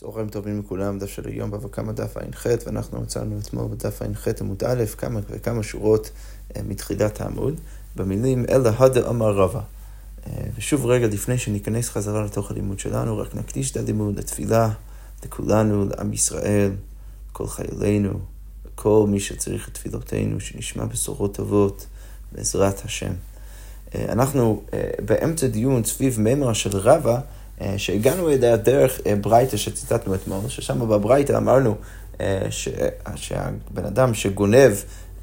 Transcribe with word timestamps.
צהריים 0.00 0.28
טובים 0.28 0.58
לכולם, 0.60 0.98
דף 0.98 1.06
של 1.06 1.28
היום 1.28 1.50
בבא 1.50 1.68
קמא 1.68 1.92
דף 1.92 2.16
ע"ח, 2.16 2.46
ואנחנו 2.66 3.00
מצאנו 3.00 3.38
אתמול 3.38 3.66
בדף 3.70 4.02
ע"ח 4.02 4.28
עמוד 4.40 4.64
א', 4.64 4.84
כמה 4.98 5.20
וכמה 5.30 5.62
שורות 5.62 6.10
אה, 6.56 6.62
מתחילת 6.68 7.20
העמוד, 7.20 7.54
במילים 7.96 8.44
אלא 8.50 8.70
הדה 8.78 9.08
אמר 9.08 9.36
רבא. 9.36 9.60
אה, 10.26 10.32
ושוב 10.56 10.86
רגע 10.86 11.06
לפני 11.06 11.38
שניכנס 11.38 11.88
חזרה 11.88 12.24
לתוך 12.24 12.50
הלימוד 12.50 12.78
שלנו, 12.78 13.18
רק 13.18 13.34
נקדיש 13.34 13.70
את 13.70 13.76
הלימוד 13.76 14.18
לתפילה, 14.18 14.70
לכולנו, 15.24 15.84
לעם 15.84 16.12
ישראל, 16.12 16.72
לכל 17.30 17.46
חיילינו, 17.46 18.18
לכל 18.66 19.06
מי 19.08 19.20
שצריך 19.20 19.68
את 19.68 19.74
תפילותינו, 19.74 20.40
שנשמע 20.40 20.84
בשורות 20.84 21.34
טובות, 21.34 21.86
בעזרת 22.32 22.84
השם. 22.84 23.12
אה, 23.94 24.06
אנחנו 24.08 24.62
באמצע 25.04 25.46
דיון 25.46 25.84
סביב 25.84 26.20
מימרה 26.20 26.54
של 26.54 26.76
רבא, 26.76 27.20
שהגענו 27.76 28.30
אליה 28.30 28.56
דרך 28.56 29.00
אה, 29.06 29.16
ברייתא 29.16 29.56
שציטטנו 29.56 30.14
אתמול, 30.14 30.40
ששם 30.48 30.88
בברייתא 30.88 31.36
אמרנו 31.36 31.74
אה, 32.20 32.46
שהבן 33.16 33.84
אדם 33.86 34.14
שגונב 34.14 34.72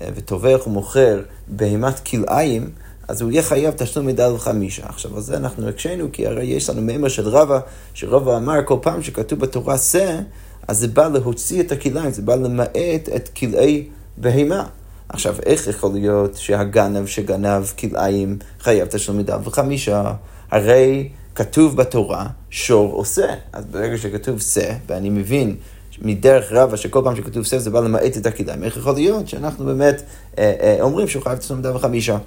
וטובח 0.01 0.67
ומוכר 0.67 1.21
בהימת 1.47 1.99
כלאיים, 1.99 2.69
אז 3.07 3.21
הוא 3.21 3.31
יהיה 3.31 3.43
חייב 3.43 3.73
תשלום 3.77 4.05
מדל 4.05 4.31
וחמישה. 4.35 4.85
עכשיו, 4.85 5.15
על 5.15 5.21
זה 5.21 5.37
אנחנו 5.37 5.67
הקשינו, 5.67 6.07
כי 6.11 6.27
הרי 6.27 6.45
יש 6.45 6.69
לנו 6.69 6.81
מימר 6.81 7.07
של 7.07 7.27
רבא, 7.27 7.59
שרבא 7.93 8.37
אמר 8.37 8.59
כל 8.65 8.77
פעם 8.81 9.03
שכתוב 9.03 9.39
בתורה 9.39 9.77
שא, 9.77 10.19
אז 10.67 10.79
זה 10.79 10.87
בא 10.87 11.07
להוציא 11.07 11.61
את 11.61 11.71
הכלאיים, 11.71 12.11
זה 12.11 12.21
בא 12.21 12.35
למעט 12.35 13.09
את 13.15 13.29
כלאי 13.37 13.87
בהימה. 14.17 14.65
עכשיו, 15.09 15.35
איך 15.45 15.67
יכול 15.67 15.93
להיות 15.93 16.35
שהגנב 16.35 17.05
שגנב 17.05 17.63
כלאיים 17.79 18.37
חייב 18.59 18.87
תשלום 18.87 19.17
מדל 19.17 19.37
וחמישה? 19.43 20.13
הרי 20.51 21.09
כתוב 21.35 21.77
בתורה, 21.77 22.27
שור 22.49 22.93
עושה. 22.93 23.33
אז 23.53 23.65
ברגע 23.65 23.97
שכתוב 23.97 24.41
שא, 24.41 24.73
ואני 24.87 25.09
מבין 25.09 25.55
מדרך 26.01 26.51
רבה 26.51 26.77
שכל 26.77 27.01
פעם 27.03 27.15
שכתוב 27.15 27.43
שא 27.43 27.57
זה 27.57 27.69
בא 27.69 27.79
למעט 27.79 28.17
את 28.17 28.25
הכדאיים, 28.25 28.63
איך 28.63 28.77
יכול 28.77 28.93
להיות 28.93 29.27
שאנחנו 29.27 29.65
באמת 29.65 30.01
אה, 30.37 30.53
אה, 30.61 30.77
אומרים 30.81 31.07
שהוא 31.07 31.23
חייב 31.23 31.37
תשלום 31.37 31.59
מידה 31.59 31.75
וחמישה? 31.75 32.17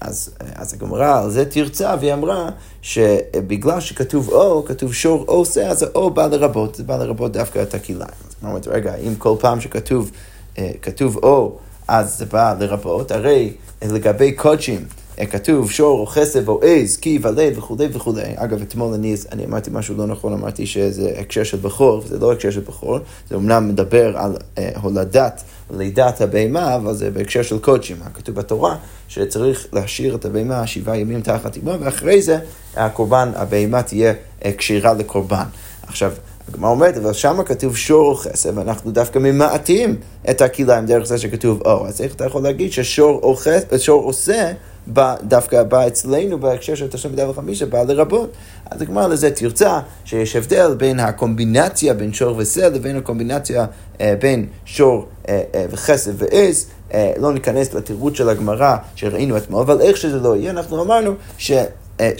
אז, 0.00 0.34
אה, 0.40 0.46
אז 0.54 0.74
הגמרא 0.74 1.22
על 1.22 1.30
זה 1.30 1.44
תרצה, 1.44 1.94
והיא 2.00 2.12
אמרה 2.12 2.48
שבגלל 2.82 3.80
שכתוב 3.80 4.28
או, 4.28 4.64
כתוב 4.64 4.94
שור 4.94 5.24
או 5.28 5.44
שא, 5.44 5.60
אז 5.60 5.82
האו 5.82 6.10
בא 6.10 6.26
לרבות, 6.26 6.74
זה 6.74 6.82
בא 6.82 6.96
לרבות 6.96 7.32
דווקא 7.32 7.62
את 7.62 7.74
הכלאיים. 7.74 8.14
אז 8.28 8.34
אמרתי, 8.44 8.70
רגע, 8.70 8.94
אם 8.94 9.14
כל 9.14 9.34
פעם 9.40 9.60
שכתוב 9.60 10.10
אה, 10.58 10.70
כתוב 10.82 11.16
או, 11.16 11.58
אז 11.88 12.18
זה 12.18 12.26
בא 12.26 12.54
לרבות, 12.60 13.10
הרי 13.10 13.52
לגבי 13.82 14.32
קודשים, 14.32 14.84
כתוב 15.24 15.70
שור 15.70 16.00
או 16.00 16.06
חסב 16.06 16.48
או 16.48 16.60
עז, 16.62 16.96
כי 16.96 17.18
ולד 17.22 17.58
וכולי 17.58 17.88
וכולי. 17.92 18.22
אגב, 18.34 18.62
אתמול 18.62 18.94
אני, 18.94 19.14
אני 19.32 19.44
אמרתי 19.44 19.70
משהו 19.72 19.96
לא 19.96 20.06
נכון, 20.06 20.32
אמרתי 20.32 20.66
שזה 20.66 21.12
הקשר 21.18 21.44
של 21.44 21.56
בכור, 21.56 22.02
וזה 22.04 22.18
לא 22.18 22.32
הקשר 22.32 22.50
של 22.50 22.60
בכור, 22.60 22.98
זה 23.30 23.36
אמנם 23.36 23.68
מדבר 23.68 24.16
על 24.16 24.36
אה, 24.58 24.70
הולדת, 24.82 25.42
לידת 25.70 26.20
הבהמה, 26.20 26.76
אבל 26.76 26.94
זה 26.94 27.10
בהקשר 27.10 27.42
של 27.42 27.58
קודשים. 27.58 27.96
כתוב 28.14 28.34
בתורה 28.34 28.76
שצריך 29.08 29.66
להשאיר 29.72 30.14
את 30.14 30.24
הבהמה 30.24 30.66
שבעה 30.66 30.98
ימים 30.98 31.20
תחת 31.20 31.56
אימו, 31.56 31.72
ואחרי 31.80 32.22
זה 32.22 32.38
הקורבן, 32.76 33.30
הבהמה 33.34 33.82
תהיה 33.82 34.12
אה, 34.44 34.52
כשירה 34.58 34.94
לקורבן. 34.94 35.46
עכשיו, 35.82 36.12
הגמרא 36.48 36.70
אומרת, 36.70 36.96
אבל 36.96 37.12
שמה 37.12 37.44
כתוב 37.44 37.76
שור 37.76 38.10
או 38.10 38.14
חסד, 38.14 38.58
ואנחנו 38.58 38.90
דווקא 38.90 39.18
ממעטים 39.18 39.96
את 40.30 40.40
הכליים 40.40 40.86
דרך 40.86 41.06
זה 41.06 41.18
שכתוב 41.18 41.62
או. 41.64 41.86
אז 41.86 42.00
איך 42.00 42.14
אתה 42.14 42.24
יכול 42.24 42.42
להגיד 42.42 42.72
ששור 42.72 43.20
או 43.22 43.36
חסד, 43.36 43.76
שור 43.78 44.02
עושה 44.02 44.52
בא, 44.86 45.14
דווקא 45.22 45.62
בא 45.62 45.86
אצלנו 45.86 46.38
בהקשר 46.38 46.74
של 46.74 46.88
תשלום 46.88 47.12
בדל 47.12 47.28
וחמישה, 47.28 47.66
בא 47.66 47.82
לרבות. 47.82 48.32
אז 48.70 48.82
הגמרא 48.82 49.06
לזה 49.06 49.30
תרצה 49.30 49.80
שיש 50.04 50.36
הבדל 50.36 50.74
בין 50.74 51.00
הקומבינציה 51.00 51.94
בין 51.94 52.12
שור 52.12 52.36
וסל 52.36 52.68
לבין 52.68 52.96
הקומבינציה 52.96 53.66
אה, 54.00 54.14
בין 54.20 54.46
שור 54.64 55.06
אה, 55.28 55.42
אה, 55.54 55.66
וחסד 55.70 56.12
ועז. 56.16 56.66
אה, 56.94 57.12
לא 57.18 57.32
ניכנס 57.32 57.74
לתירוץ 57.74 58.16
של 58.16 58.28
הגמרא 58.28 58.76
שראינו 58.94 59.36
אתמול, 59.36 59.60
אבל 59.60 59.80
איך 59.80 59.96
שזה 59.96 60.20
לא 60.20 60.36
יהיה, 60.36 60.50
אנחנו 60.50 60.82
אמרנו 60.82 61.14
ש... 61.38 61.52
אה, 62.00 62.10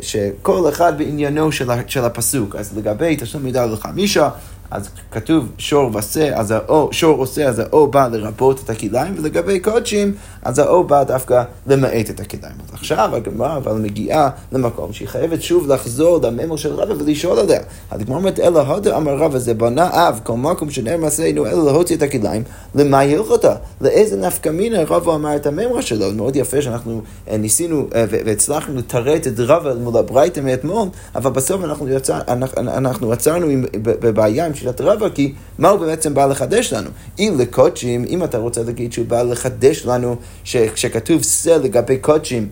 שכל 0.00 0.68
אחד 0.68 0.98
בעניינו 0.98 1.52
של, 1.52 1.68
של 1.86 2.04
הפסוק. 2.04 2.56
אז 2.56 2.78
לגבי 2.78 3.16
תשלום 3.16 3.42
מידה 3.42 3.66
לחמישה, 3.66 4.28
אז 4.70 4.88
כתוב 5.10 5.52
שור 5.58 5.90
ועשה, 5.92 6.36
אז 6.36 6.50
האו, 6.50 6.88
שור 6.92 7.18
עושה, 7.18 7.48
אז 7.48 7.58
האו 7.58 7.86
בא 7.86 8.08
לרבות 8.12 8.60
את 8.64 8.70
הכליים, 8.70 9.14
ולגבי 9.18 9.60
קודשים, 9.60 10.14
אז 10.42 10.58
האו 10.58 10.84
בא 10.84 11.02
דווקא 11.02 11.42
למעט 11.66 12.10
את 12.10 12.20
הכליים. 12.20 12.54
אז 12.68 12.74
עכשיו 12.74 13.16
הגמרא 13.16 13.56
אבל 13.56 13.72
מגיעה 13.72 14.30
למקום 14.52 14.92
שהיא 14.92 15.08
חייבת 15.08 15.42
שוב 15.42 15.72
לחזור 15.72 16.18
לממר 16.22 16.56
של 16.56 16.74
רבא 16.74 16.94
ולשאול 16.98 17.38
עליה. 17.38 17.60
הגמרא 17.90 18.16
אומרת, 18.16 18.40
אלא 18.40 18.60
הודה 18.60 18.96
אמר 18.96 19.16
רבא, 19.16 19.38
זה 19.38 19.54
בנה 19.54 20.08
אב, 20.08 20.20
כל 20.22 20.36
מקום 20.36 20.70
שנר 20.70 20.96
מעשינו, 20.96 21.46
אלא 21.46 21.64
להוציא 21.64 21.96
את 21.96 22.02
הכליים, 22.02 22.42
למה 22.74 23.00
הלכתה? 23.00 23.54
לאיזה 23.80 24.16
נפקא 24.16 24.48
מינה 24.48 24.78
רבא 24.88 25.14
אמר 25.14 25.36
את 25.36 25.46
הממרה 25.46 25.82
שלו? 25.82 26.12
מאוד 26.12 26.36
יפה 26.36 26.62
שאנחנו 26.62 27.02
אה, 27.30 27.36
ניסינו 27.36 27.86
אה, 27.94 28.04
והצלחנו 28.08 28.76
לתרט 28.76 29.26
את 29.26 29.32
רבא 29.38 29.74
מול 29.74 29.96
הברייתא 29.96 30.40
מאתמול, 30.40 30.88
אבל 31.14 31.30
בסוף 31.30 31.64
אנחנו, 31.64 31.88
יצא, 31.88 32.18
אנחנו, 32.28 32.60
אנחנו 32.60 33.12
עצרנו 33.12 33.46
בבעיה 33.82 34.46
עם 34.46 34.54
שיטת 34.56 34.80
רבא, 34.80 35.08
כי 35.08 35.32
מה 35.58 35.68
הוא 35.68 35.80
בעצם 35.80 36.14
בא 36.14 36.26
לחדש 36.26 36.72
לנו? 36.72 36.90
אם 37.18 37.34
לקודשים, 37.38 38.04
אם 38.08 38.24
אתה 38.24 38.38
רוצה 38.38 38.62
להגיד 38.62 38.92
שהוא 38.92 39.06
בא 39.06 39.22
לחדש 39.22 39.86
לנו 39.86 40.16
שכשכתוב 40.44 41.22
שא 41.22 41.58
לגבי 41.62 41.98
קודשים, 41.98 42.48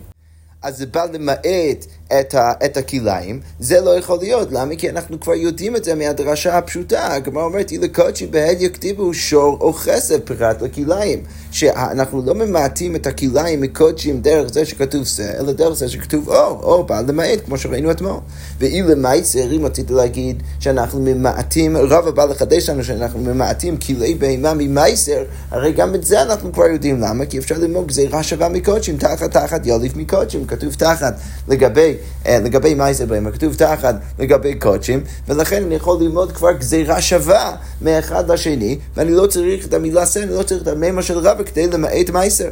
אז 0.63 0.77
זה 0.77 0.85
בא 0.85 1.05
למעט 1.13 1.85
את, 2.07 2.35
ה, 2.35 2.51
את 2.65 2.77
הכליים, 2.77 3.39
זה 3.59 3.81
לא 3.81 3.97
יכול 3.97 4.17
להיות. 4.21 4.51
למה? 4.51 4.75
כי 4.75 4.89
אנחנו 4.89 5.19
כבר 5.19 5.33
יודעים 5.33 5.75
את 5.75 5.83
זה 5.83 5.95
מהדרשה 5.95 6.57
הפשוטה. 6.57 7.13
הגמרא 7.13 7.43
אומרת, 7.43 7.71
אילו 7.71 7.87
קודשי 7.93 8.27
בהד 8.27 8.61
יכתיבו 8.61 9.13
שור 9.13 9.57
או 9.61 9.73
חסד 9.73 10.19
פרט 10.19 10.61
לכליים. 10.61 11.23
שאנחנו 11.55 12.21
לא 12.25 12.35
ממעטים 12.35 12.95
את 12.95 13.07
הכליים 13.07 13.61
מקודשים 13.61 14.21
דרך 14.21 14.53
זה 14.53 14.65
שכתוב 14.65 15.03
זה, 15.03 15.33
אלא 15.39 15.51
דרך 15.51 15.73
זה 15.73 15.89
שכתוב 15.89 16.29
או, 16.29 16.59
או 16.63 16.83
בא 16.83 17.01
למעט, 17.07 17.39
כמו 17.45 17.57
שראינו 17.57 17.91
אתמול. 17.91 18.19
ואילו 18.59 18.97
מייסר, 18.97 19.51
אם 19.55 19.65
רציתי 19.65 19.93
להגיד 19.93 20.43
שאנחנו 20.59 20.99
ממעטים, 21.01 21.77
רב 21.77 22.07
הבא 22.07 22.25
לחדש 22.25 22.69
לנו 22.69 22.83
שאנחנו 22.83 23.19
ממעטים 23.19 23.77
כלי 23.77 24.15
בהמה 24.15 24.53
ממייסר, 24.53 25.23
הרי 25.51 25.71
גם 25.71 25.95
את 25.95 26.03
זה 26.03 26.21
אנחנו 26.21 26.53
כבר 26.53 26.65
יודעים. 26.65 27.01
למה? 27.01 27.25
כי 27.25 27.37
אפשר 27.37 27.55
ללמוד 27.57 27.87
גזירה 27.87 28.23
שווה 28.23 28.49
מקודשים, 28.49 28.97
תחת 28.97 29.31
תחת 29.31 29.65
יוליף 29.65 29.95
מקודשים, 29.95 30.45
כתוב 30.45 30.73
תחת 30.73 31.13
לגבי 31.47 31.94
לגבי 32.29 32.73
מייסר 32.73 33.05
בהמה, 33.05 33.31
כתוב 33.31 33.53
תחת 33.53 33.95
לגבי 34.19 34.55
קודשים, 34.55 35.03
ולכן 35.27 35.63
אני 35.63 35.75
יכול 35.75 35.97
ללמוד 36.01 36.31
כבר 36.31 36.51
גזירה 36.51 37.01
שווה 37.01 37.55
מאחד 37.81 38.31
לשני, 38.31 38.77
ואני 38.95 39.11
לא 39.11 39.27
צריך 39.27 39.65
את 39.65 39.73
המילה 39.73 40.05
סן, 40.05 40.27
לא 40.29 40.43
צריך 40.43 40.61
את 40.61 40.67
המימה 40.67 41.01
של 41.01 41.17
רבא 41.17 41.43
כדי 41.43 41.67
למעט 41.67 42.09
מייסר. 42.09 42.49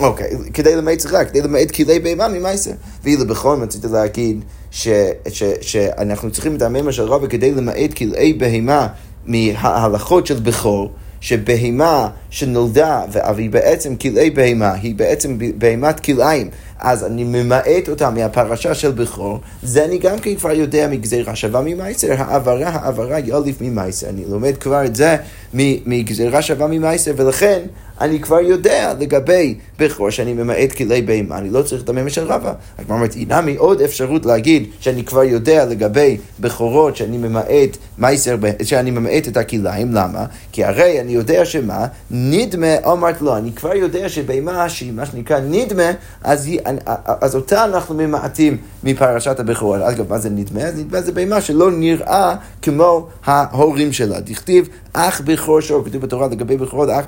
אוקיי, 0.00 0.30
okay, 0.30 0.52
כדי 0.52 0.76
למעט 0.76 1.00
סליחה, 1.00 1.24
כדי 1.24 1.40
למעט 1.40 1.70
כלי 1.70 1.98
בהמה 1.98 2.28
ממייסר. 2.28 2.70
ואילו 3.04 3.26
בכל 3.26 3.56
זאת 3.56 3.62
רציתי 3.64 3.86
להגיד 3.92 4.44
ש, 4.70 4.88
ש, 5.28 5.42
שאנחנו 5.60 6.30
צריכים 6.30 6.56
את 6.56 6.62
המימה 6.62 6.92
של 6.92 7.02
רבא 7.02 7.26
כדי 7.26 7.52
למעט 7.52 7.94
כלי 7.96 8.32
בהמה 8.32 8.86
מההלכות 9.26 10.26
של 10.26 10.40
בכור. 10.40 10.90
שבהמה 11.20 12.08
שנולדה, 12.30 13.02
והיא 13.12 13.50
בעצם 13.50 13.96
כלאי 13.96 14.30
בהמה, 14.30 14.72
היא 14.72 14.94
בעצם 14.94 15.38
בהמת 15.58 16.00
כלאיים, 16.00 16.48
אז 16.80 17.04
אני 17.04 17.24
ממעט 17.24 17.88
אותה 17.88 18.10
מהפרשה 18.10 18.74
של 18.74 18.92
בכור, 18.92 19.38
זה 19.62 19.84
אני 19.84 19.98
גם 19.98 20.18
כן 20.18 20.34
כבר 20.34 20.52
יודע 20.52 20.88
מגזירה 20.90 21.36
שווה 21.36 21.60
ממייסר, 21.60 22.12
העברה, 22.18 22.68
העברה 22.68 23.18
יוליף 23.18 23.56
ממייסר. 23.60 24.08
אני 24.08 24.24
לומד 24.28 24.56
כבר 24.56 24.84
את 24.84 24.96
זה 24.96 25.16
מגזירה 25.54 26.42
שווה 26.42 26.66
ממייסר, 26.66 27.12
ולכן 27.16 27.60
אני 28.00 28.20
כבר 28.20 28.40
יודע 28.40 28.94
לגבי 29.00 29.54
בכור 29.78 30.10
שאני 30.10 30.32
ממעט 30.32 30.72
כלי 30.72 31.02
בהמה, 31.02 31.38
אני 31.38 31.50
לא 31.50 31.62
צריך 31.62 31.82
הממה 31.88 32.10
של 32.10 32.24
רבא. 32.24 32.52
הגמרא 32.78 32.96
אומרת, 32.96 33.14
הנה 33.16 33.40
מי 33.40 33.56
עוד 33.56 33.80
אפשרות 33.80 34.26
להגיד 34.26 34.66
שאני 34.80 35.04
כבר 35.04 35.22
יודע 35.22 35.64
לגבי 35.64 36.16
בכורות 36.40 36.96
שאני 36.96 37.18
ממעט 37.18 37.76
מייסר, 37.98 38.36
שאני 38.62 38.90
ממעט 38.90 39.28
את 39.28 39.36
הכליים, 39.36 39.94
למה? 39.94 40.24
כי 40.52 40.64
הרי 40.64 41.00
אני 41.00 41.12
יודע 41.12 41.44
שמה? 41.44 41.86
נדמה, 42.10 42.66
אמרת 42.92 43.22
לו, 43.22 43.36
אני 43.36 43.52
כבר 43.52 43.74
יודע 43.74 44.08
שבהמה 44.08 44.68
שהיא 44.68 44.92
מה 44.92 45.06
שנקרא 45.06 45.40
נדמה, 45.40 45.90
אז, 46.24 46.46
היא, 46.46 46.60
אז 47.06 47.34
אותה 47.34 47.64
אנחנו 47.64 47.94
ממעטים 47.94 48.56
מפרשת 48.84 49.40
הבכורות. 49.40 49.80
אגב, 49.80 50.10
מה 50.10 50.18
זה 50.18 50.30
נדמה? 50.30 50.70
נדמה 50.70 51.00
זה 51.00 51.12
בהמה 51.12 51.40
שלא 51.40 51.70
נראה 51.70 52.34
כמו 52.62 53.08
ההורים 53.24 53.92
שלה. 53.92 54.20
דכתיב 54.20 54.68
אח 54.92 55.20
בכור 55.40 55.60
שור, 55.60 55.84
כתוב 55.84 56.02
בתורה 56.02 56.28
לגבי 56.28 56.56
בכורות, 56.56 56.88
אח 56.88 57.04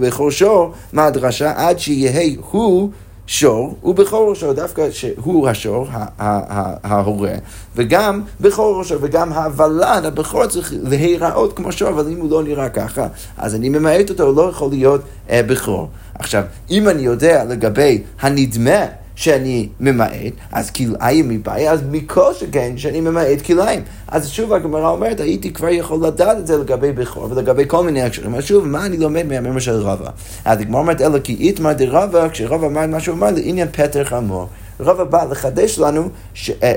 בכור 0.00 0.30
שור, 0.30 0.72
מה 0.92 1.06
הדרשה? 1.06 1.52
עד 1.56 1.78
שיהא 1.78 2.36
הוא 2.50 2.90
שור 3.26 3.76
ובכור 3.84 4.30
ראשו, 4.30 4.52
דווקא 4.52 4.90
שהוא 4.90 5.48
השור, 5.48 5.86
ההורה, 6.18 7.32
וגם 7.76 8.22
בכור 8.40 8.78
ראשו, 8.78 8.94
וגם 9.00 9.32
הוולד, 9.32 10.04
הבכור 10.04 10.46
צריך 10.46 10.72
להיראות 10.82 11.56
כמו 11.56 11.72
שור, 11.72 11.88
אבל 11.88 12.08
אם 12.08 12.20
הוא 12.20 12.30
לא 12.30 12.42
נראה 12.42 12.68
ככה, 12.68 13.06
אז 13.38 13.54
אני 13.54 13.68
ממעט 13.68 14.10
אותו, 14.10 14.22
הוא 14.22 14.36
לא 14.36 14.42
יכול 14.50 14.70
להיות 14.70 15.00
אה, 15.30 15.42
בכור. 15.42 15.88
עכשיו, 16.14 16.42
אם 16.70 16.88
אני 16.88 17.02
יודע 17.02 17.44
לגבי 17.44 18.02
הנדמה, 18.20 18.84
שאני 19.22 19.68
ממעט, 19.80 20.32
אז 20.52 20.70
כלאיים 20.70 21.28
מבעיה, 21.28 21.72
אז 21.72 21.80
מכל 21.90 22.34
שכן 22.34 22.72
שאני 22.76 23.00
ממעט 23.00 23.42
כלאיים. 23.46 23.80
אז 24.08 24.28
שוב 24.28 24.52
הגמרא 24.52 24.88
אומרת, 24.88 25.20
הייתי 25.20 25.52
כבר 25.52 25.68
יכול 25.68 26.06
לדעת 26.06 26.38
את 26.38 26.46
זה 26.46 26.58
לגבי 26.58 26.92
בכור 26.92 27.28
ולגבי 27.30 27.64
כל 27.66 27.84
מיני 27.84 28.02
הקשרים. 28.02 28.34
אז 28.34 28.44
שוב, 28.44 28.66
מה 28.66 28.86
אני 28.86 28.96
לומד 28.96 29.26
מהמאמר 29.26 29.58
של 29.58 29.72
רבא? 29.72 30.10
אז 30.44 30.60
הגמרא 30.60 30.80
אומרת, 30.80 31.00
אלא 31.00 31.18
כי 31.18 31.34
איתמר 31.34 31.72
דרבא, 31.72 32.28
כשרבא 32.28 32.66
אמר 32.66 32.86
מה 32.86 33.00
שהוא 33.00 33.16
אמר, 33.16 33.30
לעניין 33.30 33.68
פטר 33.72 34.04
חמור. 34.04 34.48
רבא 34.80 35.04
בא 35.04 35.24
לחדש 35.30 35.78
לנו 35.78 36.08
ש... 36.34 36.50
אה, 36.62 36.74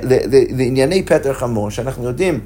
לענייני 0.49 1.03
פטר 1.03 1.33
חמור, 1.33 1.69
שאנחנו 1.69 2.07
יודעים 2.07 2.39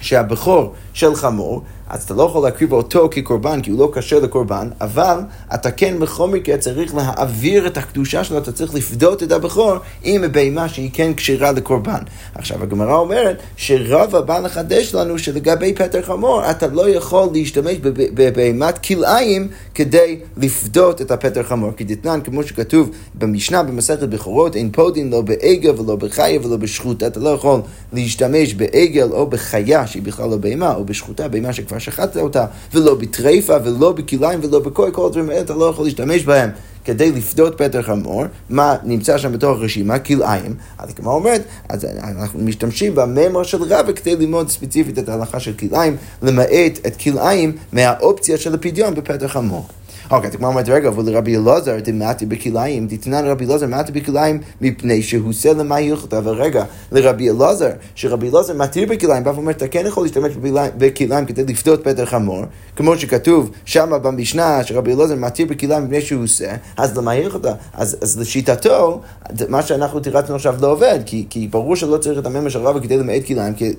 שהבכור 0.00 0.72
של 0.92 1.14
חמור 1.14 1.62
אז 1.88 2.02
אתה 2.02 2.14
לא 2.14 2.22
יכול 2.22 2.42
להקריב 2.44 2.72
אותו 2.72 3.08
כקורבן, 3.10 3.60
כי 3.60 3.70
הוא 3.70 3.78
לא 3.78 3.92
כשר 3.94 4.18
לקורבן, 4.18 4.68
אבל 4.80 5.18
אתה 5.54 5.70
כן 5.70 5.98
בכל 5.98 6.28
מקרה 6.28 6.56
צריך 6.56 6.94
להעביר 6.94 7.66
את 7.66 7.76
הקדושה 7.76 8.24
שלו, 8.24 8.38
אתה 8.38 8.52
צריך 8.52 8.74
לפדות 8.74 9.22
את 9.22 9.32
הבכור 9.32 9.74
עם 10.02 10.24
הבהמה 10.24 10.68
שהיא 10.68 10.90
כן 10.92 11.14
כשרה 11.14 11.52
לקורבן. 11.52 12.00
עכשיו, 12.34 12.62
הגמרא 12.62 12.94
אומרת 12.94 13.36
שרבא 13.56 14.20
בא 14.20 14.38
לחדש 14.38 14.94
לנו 14.94 15.18
שלגבי 15.18 15.74
פטר 15.74 16.02
חמור, 16.02 16.50
אתה 16.50 16.66
לא 16.66 16.88
יכול 16.90 17.28
להשתמש 17.32 17.76
בבהמת 18.14 18.78
כלאיים 18.78 19.48
כדי 19.74 20.18
לפדות 20.36 21.02
את 21.02 21.10
הפטר 21.10 21.42
חמור. 21.42 21.72
כי 21.76 21.84
דתנן, 21.84 22.20
כמו 22.24 22.42
שכתוב 22.42 22.90
במשנה 23.14 23.62
במסכת 23.62 24.08
בכורות, 24.08 24.56
אין 24.56 24.70
פודין 24.72 25.10
לא 25.10 25.20
בעגל 25.20 25.80
ולא 25.80 25.96
בחיה 25.96 26.40
ולא 26.42 26.56
בשחוטה, 26.56 27.06
אתה 27.06 27.20
לא 27.20 27.28
יכול 27.28 27.60
להשתמש 27.92 28.54
בעגל 28.54 29.08
או 29.10 29.26
בחיה 29.26 29.86
שהיא 29.86 30.02
בכלל 30.02 30.28
לא 30.28 30.36
בהמה, 30.36 30.74
או 30.74 30.84
בשחוטה, 30.84 31.28
בהמה 31.28 31.52
שכבר 31.52 31.77
כבר 31.78 31.92
שחטת 31.92 32.16
אותה, 32.16 32.46
ולא 32.74 32.94
בטרפה, 32.94 33.56
ולא 33.64 33.92
בכליים, 33.92 34.40
ולא 34.42 34.58
בכל, 34.58 34.90
כל 34.92 35.06
הדברים 35.06 35.30
האלה 35.30 35.40
אתה 35.40 35.54
לא 35.54 35.64
יכול 35.64 35.84
להשתמש 35.84 36.24
בהם. 36.24 36.50
כדי 36.84 37.12
לפדות 37.12 37.58
פטר 37.58 37.82
חמור, 37.82 38.24
מה 38.50 38.76
נמצא 38.84 39.18
שם 39.18 39.32
בתוך 39.32 39.58
הרשימה? 39.58 39.98
כלאיים. 39.98 40.54
אז 40.78 40.94
כמו 40.94 41.12
אומרת, 41.12 41.42
אז 41.68 41.84
אנחנו 41.84 42.40
משתמשים 42.40 42.94
בממר 42.94 43.42
של 43.42 43.62
רבא 43.62 43.92
כדי 43.92 44.16
ללמוד 44.16 44.48
ספציפית 44.48 44.98
את 44.98 45.08
ההלכה 45.08 45.40
של 45.40 45.52
כלאיים, 45.52 45.96
למעט 46.22 46.78
את 46.86 46.96
כלאיים 46.96 47.56
מהאופציה 47.72 48.38
של 48.38 48.54
הפדיון 48.54 48.94
בפטר 48.94 49.28
חמור. 49.28 49.66
אוקיי, 50.10 50.28
אתה 50.28 50.36
כבר 50.36 50.48
אומרת, 50.48 50.68
רגע, 50.68 50.88
אבל 50.88 51.10
לרבי 51.12 51.36
אלעזר 51.36 51.76
דמעתי 51.82 52.26
בכליים, 52.26 52.86
דתנן 52.86 53.24
רבי 53.26 53.44
אלעזר 53.46 53.66
מעתי 53.66 53.92
בכליים 53.92 54.40
מפני 54.60 55.02
שהוא 55.02 55.28
עושה 55.28 55.52
למה 55.52 55.76
הלכת, 55.76 56.14
אבל 56.14 56.34
רגע, 56.34 56.64
לרבי 56.92 57.30
אלעזר, 57.30 57.70
שרבי 57.94 58.30
אלעזר 58.30 58.54
מתיר 58.54 58.88
בכליים, 58.88 59.24
בא 59.24 59.30
ואומר, 59.30 59.50
אתה 59.50 59.68
כן 59.68 59.86
יכול 59.86 60.02
להשתמש 60.04 60.32
בכליים 60.78 61.26
כדי 61.26 61.44
לפדות 61.44 61.84
פטר 61.84 62.04
חמור, 62.04 62.42
כמו 62.76 62.98
שכתוב 62.98 63.50
שם 63.64 63.90
במשנה, 64.02 64.64
שרבי 64.64 64.94
אלעזר 64.94 65.14
מתיר 65.14 65.46
בכליים 65.46 65.84
מפני 65.84 66.00
שהוא 66.00 66.24
עושה, 66.24 66.54
אז 66.76 66.98
למה 66.98 67.12
הלכת? 67.12 67.40
אז, 67.74 67.96
אז 68.02 68.18
לשיטתו, 68.20 69.00
מה 69.48 69.62
שאנחנו 69.62 70.00
תירצנו 70.00 70.34
עכשיו 70.34 70.54
לא 70.60 70.72
עובד, 70.72 70.98
כי, 71.06 71.26
כי 71.30 71.48
ברור 71.48 71.76
שלא 71.76 71.96
צריך 71.96 72.18
את 72.18 72.26
הממר 72.26 72.48
של 72.48 72.58
רבא 72.58 72.80
כדי 72.80 72.96
למעט 72.96 73.24
כליים, 73.26 73.54
כי 73.54 73.72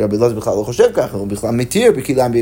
רבי 0.00 0.16
אלעזר 0.16 0.34
בכלל 0.34 0.56
לא 0.56 0.62
חושב 0.62 0.88
ככה, 0.94 1.16
הוא 1.16 1.26
בכלל 1.26 1.50
מתיר 1.50 1.92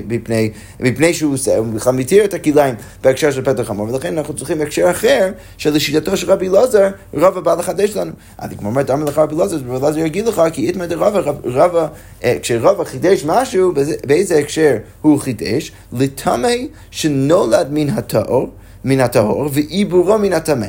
בכליים 0.08 0.50
מפני 0.81 1.14
שהוא 1.14 1.35
עושה, 1.35 1.58
הוא 1.58 1.67
בכלל 1.67 1.94
מתיר 1.94 2.25
את 2.25 2.35
הכליים 2.35 2.75
בהקשר 3.02 3.33
של 3.34 3.44
פתח 3.44 3.62
חמור, 3.62 3.88
ולכן 3.88 4.19
אנחנו 4.19 4.34
צריכים 4.34 4.60
הקשר 4.60 4.90
אחר, 4.90 5.31
שלשיטתו 5.56 6.16
של 6.16 6.32
רבי 6.32 6.48
אלעזר, 6.48 6.88
רבא 7.14 7.40
בא 7.40 7.54
לחדש 7.54 7.96
לנו. 7.96 8.12
אז 8.38 8.50
כמו 8.58 8.69
אומרת, 8.69 8.90
אמר 8.90 9.04
לך 9.04 9.19
רבי 9.19 9.34
אלעזר, 9.36 9.56
רבי 9.56 9.84
אלעזר 9.84 9.98
יגיד 9.98 10.26
לך, 10.26 10.42
כי 10.52 10.66
איתמר 10.66 10.86
דרבא, 10.86 11.20
רבא, 11.44 11.86
אה, 12.25 12.36
כשרבא 12.42 12.84
חידש 12.84 13.25
משהו, 13.25 13.72
באיזה 14.06 14.38
הקשר 14.38 14.76
הוא 15.02 15.20
חידש? 15.20 15.72
לטמא 15.92 16.48
שנולד 16.90 17.69
מן 17.70 17.90
הטהור, 17.90 18.48
מן 18.84 19.00
הטהור, 19.00 19.48
ועיבורו 19.52 20.19
מן 20.19 20.32
הטמא. 20.32 20.66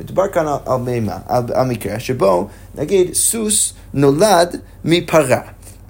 מדובר 0.00 0.28
כאן 0.28 0.46
על, 0.66 0.78
מימה, 0.80 1.16
על 1.26 1.66
מקרה 1.66 1.98
שבו, 1.98 2.48
נגיד, 2.74 3.14
סוס 3.14 3.72
נולד 3.94 4.56
מפרה. 4.84 5.40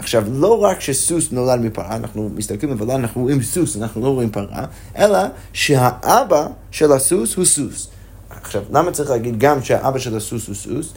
עכשיו, 0.03 0.25
לא 0.33 0.63
רק 0.63 0.81
שסוס 0.81 1.33
נולד 1.33 1.61
מפרה, 1.61 1.97
אנחנו 1.97 2.31
מסתכלים 2.35 2.73
אבל 2.73 2.91
אנחנו 2.91 3.23
רואים 3.23 3.43
סוס, 3.43 3.77
אנחנו 3.77 4.01
לא 4.01 4.09
רואים 4.09 4.31
פרה, 4.31 4.65
אלא 4.97 5.19
שהאבא 5.53 6.47
של 6.71 6.93
הסוס 6.93 7.35
הוא 7.35 7.45
סוס. 7.45 7.89
עכשיו, 8.31 8.63
למה 8.73 8.91
צריך 8.91 9.11
להגיד 9.11 9.39
גם 9.39 9.63
שהאבא 9.63 9.99
של 9.99 10.17
הסוס 10.17 10.47
הוא 10.47 10.55
סוס? 10.55 10.93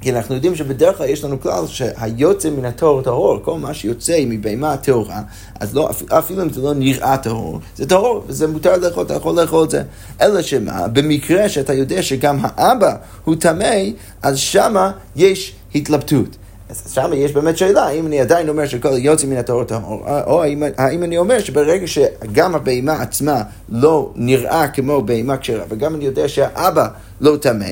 כי 0.00 0.12
אנחנו 0.12 0.34
יודעים 0.34 0.54
שבדרך 0.54 0.98
כלל 0.98 1.08
יש 1.08 1.24
לנו 1.24 1.40
כלל 1.40 1.66
שהיוצא 1.66 2.50
מן 2.50 2.64
הטהור 2.64 3.02
טהור, 3.02 3.38
כל 3.42 3.58
מה 3.58 3.74
שיוצא 3.74 4.24
מבהמה 4.26 4.76
טהורה, 4.76 5.22
אז 5.60 5.74
לא, 5.74 5.90
אפילו 6.18 6.42
אם 6.42 6.50
זה 6.50 6.62
לא 6.62 6.74
נראה 6.74 7.16
טהור, 7.16 7.60
זה 7.76 7.86
טהור, 7.86 8.24
וזה 8.26 8.46
מותר 8.46 8.76
לאכול, 8.76 9.04
אתה 9.04 9.14
יכול 9.14 9.40
לאכול 9.40 9.64
את 9.64 9.70
זה. 9.70 9.82
אלא 10.20 10.42
שמה, 10.42 10.88
במקרה 10.88 11.48
שאתה 11.48 11.72
יודע 11.72 12.02
שגם 12.02 12.38
האבא 12.42 12.96
הוא 13.24 13.34
טמא, 13.34 13.74
אז 14.22 14.38
שמה 14.38 14.92
יש 15.16 15.54
התלבטות. 15.74 16.36
אז 16.70 16.92
שם 16.92 17.10
יש 17.14 17.32
באמת 17.32 17.58
שאלה, 17.58 17.86
האם 17.86 18.06
אני 18.06 18.20
עדיין 18.20 18.48
אומר 18.48 18.66
שכל 18.66 18.88
יוצא 18.98 19.26
מן 19.26 19.36
הטהור 19.36 19.64
טהור, 19.64 20.04
או 20.26 20.42
האם, 20.42 20.62
האם 20.76 21.02
אני 21.02 21.18
אומר 21.18 21.38
שברגע 21.38 21.86
שגם 21.86 22.54
הבהמה 22.54 22.92
עצמה 22.92 23.42
לא 23.68 24.12
נראה 24.16 24.68
כמו 24.68 25.02
בהמה 25.02 25.36
כשרה, 25.36 25.64
וגם 25.68 25.94
אני 25.94 26.04
יודע 26.04 26.28
שהאבא 26.28 26.88
לא 27.20 27.36
טמא, 27.36 27.66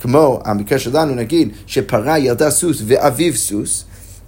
כמו 0.00 0.40
המקרה 0.44 0.78
שלנו 0.78 1.14
נגיד 1.14 1.48
שפרה 1.66 2.18
ילדה 2.18 2.50
סוס 2.50 2.82
ואביו 2.86 3.36
סוס, 3.36 3.84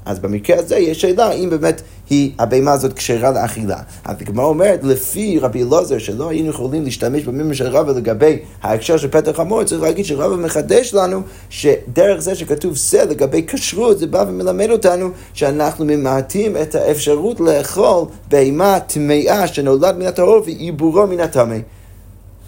אז 0.08 0.18
במקרה 0.18 0.58
הזה 0.58 0.76
יש 0.76 1.00
שאלה 1.00 1.32
אם 1.32 1.50
באמת 1.50 1.82
היא, 2.10 2.30
הבהמה 2.38 2.72
הזאת 2.72 2.92
כשרה 2.92 3.30
לאכילה. 3.30 3.78
אז 4.04 4.16
הגמרא 4.20 4.44
אומרת, 4.44 4.80
לפי 4.82 5.38
רבי 5.38 5.62
אלעזר, 5.62 5.98
שלא 5.98 6.28
היינו 6.28 6.50
יכולים 6.50 6.84
להשתמש 6.84 7.24
במימון 7.24 7.54
של 7.54 7.66
רבא 7.66 7.92
לגבי 7.92 8.38
ההקשר 8.62 8.96
של 8.96 9.08
פתח 9.08 9.36
חמור, 9.36 9.64
צריך 9.64 9.82
להגיד 9.82 10.04
שרבא 10.04 10.36
מחדש 10.36 10.94
לנו 10.94 11.20
שדרך 11.50 12.20
זה 12.20 12.34
שכתוב 12.34 12.76
שא 12.76 13.04
לגבי 13.10 13.46
כשרות, 13.46 13.98
זה 13.98 14.06
בא 14.06 14.24
ומלמד 14.28 14.70
אותנו 14.70 15.10
שאנחנו 15.32 15.84
ממעטים 15.84 16.56
את 16.56 16.74
האפשרות 16.74 17.40
לאכול 17.40 18.04
בהמה 18.28 18.80
טמאה 18.80 19.46
שנולד 19.46 19.96
מן 19.98 20.06
הטהור 20.06 20.42
ועיבורו 20.44 21.06
מן 21.06 21.20
הטמא. 21.20 21.56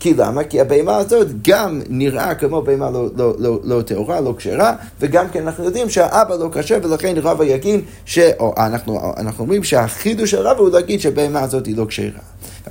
כי 0.01 0.15
למה? 0.15 0.45
כי 0.45 0.61
הבהמה 0.61 0.97
הזאת 0.97 1.27
גם 1.49 1.81
נראה 1.89 2.35
כמו 2.35 2.63
בהמה 2.63 2.91
לא, 2.91 3.09
לא, 3.17 3.35
לא, 3.39 3.61
לא 3.65 3.83
טהורה, 3.83 4.21
לא 4.21 4.35
כשרה, 4.39 4.75
וגם 5.01 5.29
כן 5.29 5.43
אנחנו 5.43 5.65
יודעים 5.65 5.91
שהאבא 5.91 6.35
לא 6.35 6.49
כשר, 6.53 6.79
ולכן 6.83 7.15
רבא 7.23 7.45
יגיד, 7.45 7.81
ש... 8.05 8.19
או 8.19 8.55
אנחנו, 8.59 9.01
אנחנו 9.17 9.45
אומרים 9.45 9.65
שהחידוש 9.65 10.31
של 10.31 10.39
רבא 10.39 10.61
הוא 10.61 10.71
להגיד 10.71 11.01
שהבהמה 11.01 11.41
הזאת 11.41 11.67
היא 11.67 11.77
לא 11.77 11.85
כשרה. 11.89 12.21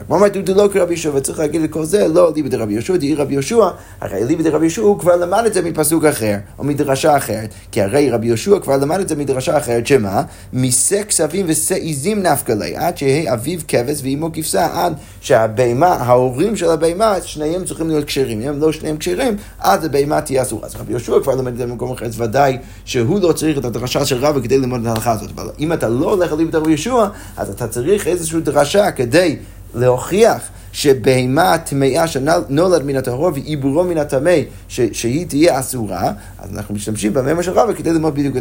כמו 0.07 0.15
אמרת, 0.15 0.37
דודו 0.37 0.63
לא 0.63 0.69
כרבי 0.73 0.93
יהושע, 0.93 1.11
וצריך 1.13 1.39
להגיד 1.39 1.61
לכל 1.61 1.85
זה, 1.85 2.07
לא 2.07 2.31
ליבי 2.35 2.49
דרבי 2.49 2.73
יהושע, 2.73 2.97
דהי 2.97 3.15
רבי 3.15 3.33
יהושע, 3.33 3.67
הרי 4.01 4.25
ליבי 4.25 4.43
דרבי 4.43 4.65
יהושע 4.65 4.81
הוא 4.81 4.99
כבר 4.99 5.15
למד 5.15 5.43
את 5.45 5.53
זה 5.53 5.61
מפסוק 5.61 6.05
אחר, 6.05 6.35
או 6.59 6.63
מדרשה 6.63 7.17
אחרת, 7.17 7.49
כי 7.71 7.81
הרי 7.81 8.09
רבי 8.09 8.27
יהושע 8.27 8.59
כבר 8.59 8.77
למד 8.77 8.99
את 8.99 9.09
זה 9.09 9.15
מדרשה 9.15 9.57
אחרת, 9.57 9.87
שמה? 9.87 10.23
משא 10.53 11.03
כספים 11.03 11.45
ושא 11.49 11.75
עיזים 11.75 12.23
נפקא 12.23 12.51
לי, 12.51 12.75
עד 12.75 12.97
שיהא 12.97 13.33
אביו 13.33 13.59
כבש 13.67 14.01
ואימו 14.01 14.29
כבשה, 14.33 14.67
עד 14.73 14.93
שהבהמה, 15.21 15.87
ההורים 15.87 16.55
של 16.55 16.69
הבהמה, 16.69 17.18
שניהם 17.25 17.65
צריכים 17.65 17.87
להיות 17.87 18.05
כשרים, 18.05 18.41
אם 18.41 18.59
לא 18.59 18.71
שניהם 18.71 18.97
כשרים, 18.97 19.37
אז 19.59 19.85
הבהמה 19.85 20.21
תהיה 20.21 20.41
אסורה. 20.41 20.65
אז 20.65 20.75
רבי 20.75 20.91
יהושע 20.91 21.13
כבר 21.23 21.35
למד 21.35 21.51
את 21.51 21.57
זה 21.57 21.65
במקום 21.65 21.91
אחר, 21.91 22.05
אז 22.05 22.21
ודאי 22.21 22.57
שהוא 22.85 23.19
לא 23.19 23.31
צריך 23.31 23.57
את 23.57 23.65
הדרשה 23.65 24.05
של 24.05 24.17
רבא 24.25 24.41
כדי 24.41 24.57
ללמוד 24.57 24.81
את 24.81 24.87
ההלכה 24.87 25.11
הזאת, 25.11 25.29
אבל 25.35 25.49
אם 25.59 25.73
אתה 25.73 25.89
לא 25.89 26.13
הולך 26.13 26.31
לליבי 26.31 26.51
דרבי 26.51 26.69
יהושע, 26.69 27.05
אז 27.37 27.49
אתה 27.49 27.67
צריך 27.67 28.07
איזושהי 28.07 28.41
דרשה 28.41 28.91
כדי 28.91 29.35
להוכיח 29.75 30.41
שבהמה 30.71 31.57
טמאה 31.57 32.07
שנולד 32.07 32.83
מן 32.83 32.95
הטהור 32.95 33.31
ועיבורו 33.33 33.83
מן 33.83 33.97
הטמא, 33.97 34.35
שהיא 34.69 35.27
תהיה 35.27 35.59
אסורה, 35.59 36.11
אז 36.39 36.49
אנחנו 36.53 36.75
משתמשים 36.75 37.13
במאמר 37.13 37.41
של 37.41 37.51
רבא 37.51 37.73
כדי 37.73 37.93
ללמוד 37.93 38.15
בדיוק 38.15 38.35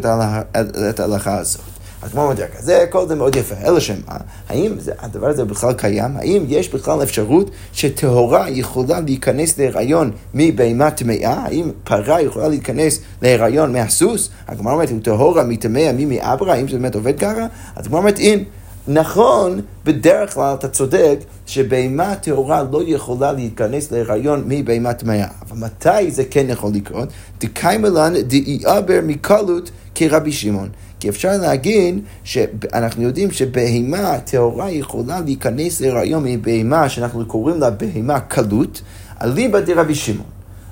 את 0.90 1.00
ההלכה 1.00 1.38
הזאת. 1.38 1.77
אז 2.02 2.10
כמו 2.10 2.22
אומר 2.22 2.36
ככה, 2.36 2.62
זה 2.62 2.86
כל 2.90 3.08
זה 3.08 3.14
מאוד 3.14 3.36
יפה, 3.36 3.54
אלא 3.64 3.80
שמה, 3.80 4.16
האם 4.48 4.72
זה, 4.78 4.92
הדבר 4.98 5.28
הזה 5.28 5.44
בכלל 5.44 5.72
קיים? 5.72 6.16
האם 6.16 6.44
יש 6.48 6.68
בכלל 6.68 7.02
אפשרות 7.02 7.50
שטהורה 7.72 8.50
יכולה 8.50 9.00
להיכנס 9.00 9.58
להיריון 9.58 10.10
מבהמה 10.34 10.90
טמאה? 10.90 11.32
האם 11.32 11.70
פרה 11.84 12.20
יכולה 12.20 12.48
להיכנס 12.48 13.00
להיריון 13.22 13.72
מהסוס? 13.72 14.30
הגמרא 14.48 14.72
אומרת, 14.72 14.90
אם 14.90 14.98
טהורה 14.98 15.44
מטמאה 15.44 15.92
מי 15.92 16.04
מאברה, 16.04 16.54
האם 16.54 16.68
זה 16.68 16.78
באמת 16.78 16.94
עובד 16.94 17.18
ככה? 17.18 17.46
אז 17.76 17.86
הגמרא 17.86 18.00
אומרת, 18.00 18.18
אין. 18.18 18.44
נכון, 18.90 19.60
בדרך 19.84 20.34
כלל 20.34 20.54
אתה 20.54 20.68
צודק 20.68 21.18
שבהמה 21.46 22.14
טהורה 22.14 22.62
לא 22.72 22.82
יכולה 22.86 23.32
להתכנס 23.32 23.92
להיריון 23.92 24.44
מבהמה 24.46 24.94
טמאה. 24.94 25.26
אבל 25.48 25.56
מתי 25.56 26.10
זה 26.10 26.24
כן 26.30 26.46
יכול 26.48 26.70
לקרות? 26.74 27.08
דקיימלן 27.40 28.12
דאיעבר 28.22 29.00
מקלות 29.02 29.70
כרבי 29.94 30.32
שמעון. 30.32 30.68
כי 31.00 31.08
אפשר 31.08 31.36
להגיד 31.36 32.00
שאנחנו 32.24 33.02
יודעים 33.02 33.30
שבהמה 33.30 34.18
טהורה 34.20 34.70
יכולה 34.70 35.20
להיכנס 35.20 35.80
להיריון 35.80 36.24
מבהמה 36.26 36.88
שאנחנו 36.88 37.26
קוראים 37.26 37.60
לה 37.60 37.70
בהמה 37.70 38.20
קלות, 38.20 38.82
אליבא 39.22 39.60
דרבי 39.60 39.94
שמעון. 39.94 40.26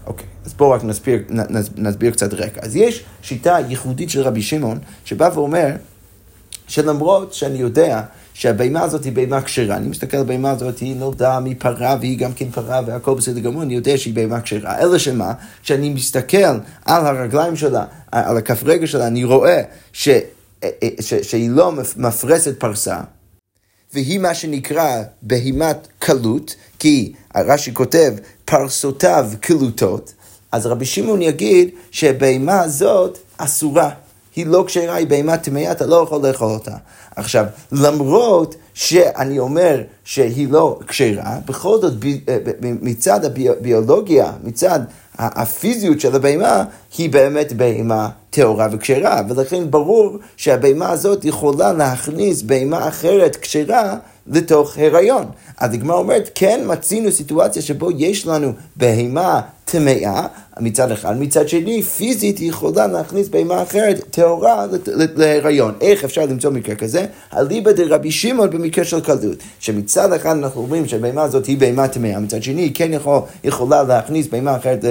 אוקיי, 0.06 0.26
אז 0.44 0.54
בואו 0.54 0.70
רק 0.70 0.84
נסביר, 0.84 1.18
נסביר 1.76 2.10
קצת 2.10 2.34
רקע. 2.34 2.60
אז 2.62 2.76
יש 2.76 3.04
שיטה 3.22 3.58
ייחודית 3.68 4.10
של 4.10 4.20
רבי 4.20 4.42
שמעון, 4.42 4.78
שבא 5.04 5.30
ואומר 5.34 5.68
שלמרות 6.68 7.34
שאני 7.34 7.58
יודע 7.58 8.02
שהבהמה 8.38 8.82
הזאת 8.82 9.04
היא 9.04 9.12
בהמה 9.12 9.42
כשרה, 9.42 9.76
אני 9.76 9.88
מסתכל 9.88 10.16
על 10.16 10.22
הבהמה 10.22 10.50
הזאת, 10.50 10.78
היא 10.78 10.96
נולדה 10.96 11.40
מפרה 11.40 11.96
והיא 12.00 12.18
גם 12.18 12.32
כן 12.32 12.50
פרה 12.50 12.80
והכל 12.86 13.14
בסדר 13.14 13.40
גמור, 13.40 13.62
אני 13.62 13.74
יודע 13.74 13.98
שהיא 13.98 14.14
בהמה 14.14 14.40
כשרה. 14.40 14.78
אלא 14.78 14.98
שמה, 14.98 15.32
כשאני 15.62 15.88
מסתכל 15.88 16.36
על 16.84 17.06
הרגליים 17.06 17.56
שלה, 17.56 17.84
על 18.12 18.36
הכף 18.36 18.62
רגל 18.64 18.86
שלה, 18.86 19.06
אני 19.06 19.24
רואה 19.24 19.62
ש, 19.92 20.08
ש, 21.00 21.14
שהיא 21.14 21.50
לא 21.50 21.72
מפרסת 21.96 22.60
פרסה. 22.60 23.00
והיא 23.94 24.18
מה 24.18 24.34
שנקרא 24.34 25.02
בהימת 25.22 25.88
קלות, 25.98 26.56
כי 26.78 27.12
רש"י 27.36 27.74
כותב 27.74 28.12
פרסותיו 28.44 29.30
קלוטות, 29.40 30.12
אז 30.52 30.66
רבי 30.66 30.84
שמעון 30.84 31.22
יגיד 31.22 31.70
שהבהמה 31.90 32.60
הזאת 32.60 33.18
אסורה. 33.36 33.90
היא 34.36 34.46
לא 34.46 34.64
כשרה, 34.66 34.94
היא 34.94 35.06
בהמה 35.06 35.36
טמאה, 35.36 35.72
אתה 35.72 35.86
לא 35.86 35.96
יכול 35.96 36.26
לאכול 36.26 36.48
אותה. 36.48 36.76
עכשיו, 37.16 37.44
למרות 37.72 38.54
שאני 38.74 39.38
אומר 39.38 39.82
שהיא 40.04 40.48
לא 40.50 40.78
כשרה, 40.86 41.38
בכל 41.46 41.80
זאת 41.80 41.92
אה, 42.28 42.38
מצד 42.60 43.24
הביולוגיה, 43.24 44.32
מצד 44.44 44.80
הפיזיות 45.18 46.00
של 46.00 46.16
הבהמה, 46.16 46.64
היא 46.98 47.10
באמת 47.10 47.52
בהמה 47.52 48.08
טהורה 48.30 48.68
וכשרה, 48.72 49.20
ולכן 49.28 49.70
ברור 49.70 50.18
שהבהמה 50.36 50.90
הזאת 50.90 51.24
יכולה 51.24 51.72
להכניס 51.72 52.42
בהמה 52.42 52.88
אחרת 52.88 53.36
כשרה 53.36 53.96
לתוך 54.28 54.78
הריון. 54.78 55.24
אז 55.58 55.74
הגמרא 55.74 55.96
אומרת, 55.96 56.30
כן 56.34 56.60
מצינו 56.66 57.12
סיטואציה 57.12 57.62
שבו 57.62 57.90
יש 57.90 58.26
לנו 58.26 58.52
בהמה 58.76 59.40
טמאה 59.64 60.26
מצד 60.60 60.90
אחד, 60.90 61.20
מצד 61.20 61.48
שני 61.48 61.82
פיזית 61.82 62.38
היא 62.38 62.48
יכולה 62.48 62.86
להכניס 62.86 63.28
בהמה 63.28 63.62
אחרת 63.62 64.00
טהורה 64.10 64.66
להיריון. 65.16 65.74
איך 65.80 66.04
אפשר 66.04 66.26
למצוא 66.26 66.50
מקרה 66.50 66.74
כזה? 66.74 67.06
אליבא 67.36 67.72
דרבי 67.72 68.10
שמעון 68.10 68.50
במקרה 68.50 68.84
של 68.84 69.00
קלות, 69.00 69.38
שמצד 69.60 70.12
אחד 70.12 70.36
אנחנו 70.36 70.60
אומרים 70.60 70.88
שהבהמה 70.88 71.22
הזאת 71.22 71.46
היא 71.46 71.58
בהמה 71.58 71.88
טמאה, 71.88 72.20
מצד 72.20 72.42
שני 72.42 72.62
היא 72.62 72.74
כן 72.74 72.92
יכול, 72.92 73.20
יכולה 73.44 73.82
להכניס 73.82 74.26
בהמה 74.26 74.56
אחרת 74.56 74.84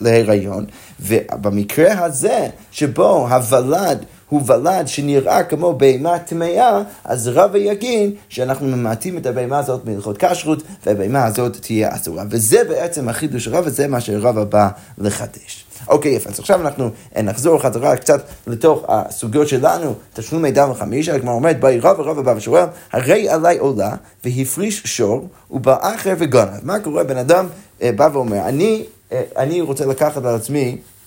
להיריון, 0.00 0.66
ובמקרה 1.00 2.04
הזה 2.04 2.46
שבו 2.70 3.28
הוולד 3.28 4.04
הוא 4.32 4.42
ולד 4.46 4.88
שנראה 4.88 5.42
כמו 5.42 5.72
בהמה 5.72 6.18
טמאה, 6.18 6.82
אז 7.04 7.28
רבא 7.28 7.58
יגיד 7.58 8.10
שאנחנו 8.28 8.66
ממעטים 8.66 9.18
את 9.18 9.26
הבהמה 9.26 9.58
הזאת 9.58 9.84
מהלכות 9.84 10.16
כשרות, 10.18 10.62
והבהמה 10.86 11.24
הזאת 11.24 11.56
תהיה 11.56 11.94
אסורה. 11.94 12.24
וזה 12.30 12.64
בעצם 12.68 13.08
החידוש 13.08 13.48
רבא, 13.48 13.70
זה 13.70 13.88
מה 13.88 14.00
שרבא 14.00 14.44
בא 14.44 14.68
לחדש. 14.98 15.64
אוקיי, 15.88 16.12
יפה, 16.12 16.30
אז 16.30 16.38
עכשיו 16.38 16.60
אנחנו 16.60 16.90
נחזור 17.22 17.62
חזרה 17.62 17.96
קצת 17.96 18.22
לתוך 18.46 18.84
הסוגיות 18.88 19.48
שלנו, 19.48 19.94
תשלום 20.14 20.42
מידע 20.42 20.66
וחמיש, 20.70 21.08
הגמרא 21.08 21.34
אומרת, 21.34 21.60
באי 21.60 21.78
רבא 21.80 22.02
רבא 22.02 22.22
בא 22.22 22.34
ושואל, 22.36 22.64
הרי 22.92 23.28
עלי 23.28 23.58
עולה 23.58 23.94
והפריש 24.24 24.82
שור 24.84 25.28
ובא 25.50 25.76
אחר 25.80 26.14
וגנב. 26.18 26.48
מה 26.62 26.80
קורה? 26.80 27.04
בן 27.04 27.16
אדם 27.16 27.46
אה, 27.82 27.92
בא 27.92 28.08
ואומר, 28.12 28.48
אני, 28.48 28.84
אה, 29.12 29.22
אני 29.36 29.60
רוצה 29.60 29.86
לקחת 29.86 30.24
על 30.24 30.34
עצמי 30.34 30.64
אה, 30.64 30.74
אה, 30.76 31.01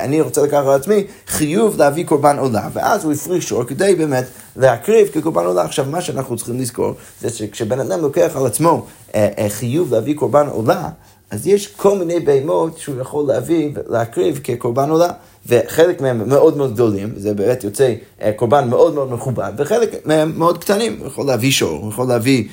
אני 0.00 0.20
רוצה 0.20 0.42
לקחת 0.42 0.66
על 0.66 0.74
עצמי 0.74 1.04
חיוב 1.26 1.76
להביא 1.78 2.04
קורבן 2.04 2.38
עולה, 2.38 2.68
ואז 2.72 3.04
הוא 3.04 3.12
הפריש 3.12 3.48
שור 3.48 3.64
כדי 3.64 3.94
באמת 3.94 4.24
להקריב 4.56 5.08
כקורבן 5.08 5.44
עולה. 5.44 5.62
עכשיו, 5.62 5.86
מה 5.90 6.00
שאנחנו 6.00 6.36
צריכים 6.36 6.60
לזכור, 6.60 6.94
זה 7.20 7.30
שכשבן 7.30 7.80
אדם 7.80 8.00
לוקח 8.00 8.32
על 8.36 8.46
עצמו 8.46 8.86
אה, 9.14 9.46
חיוב 9.48 9.94
להביא 9.94 10.16
קורבן 10.16 10.46
עולה, 10.46 10.88
אז 11.30 11.46
יש 11.46 11.66
כל 11.66 11.98
מיני 11.98 12.20
בהמות 12.20 12.78
שהוא 12.78 13.00
יכול 13.00 13.24
להביא 13.28 13.70
ולהקריב 13.74 14.40
כקורבן 14.44 14.90
עולה. 14.90 15.08
וחלק 15.46 16.00
מהם 16.00 16.28
מאוד 16.28 16.56
מאוד 16.56 16.74
גדולים, 16.74 17.12
זה 17.16 17.34
באמת 17.34 17.64
יוצא 17.64 17.94
קורבן 18.36 18.68
מאוד 18.68 18.94
מאוד 18.94 19.12
מכובד, 19.12 19.52
וחלק 19.58 20.06
מהם 20.06 20.32
מאוד 20.36 20.58
קטנים, 20.58 20.96
הוא 20.98 21.06
יכול 21.06 21.26
להביא 21.26 21.50
שור, 21.50 21.80
הוא 21.82 21.90
יכול 21.90 22.08
להביא 22.08 22.48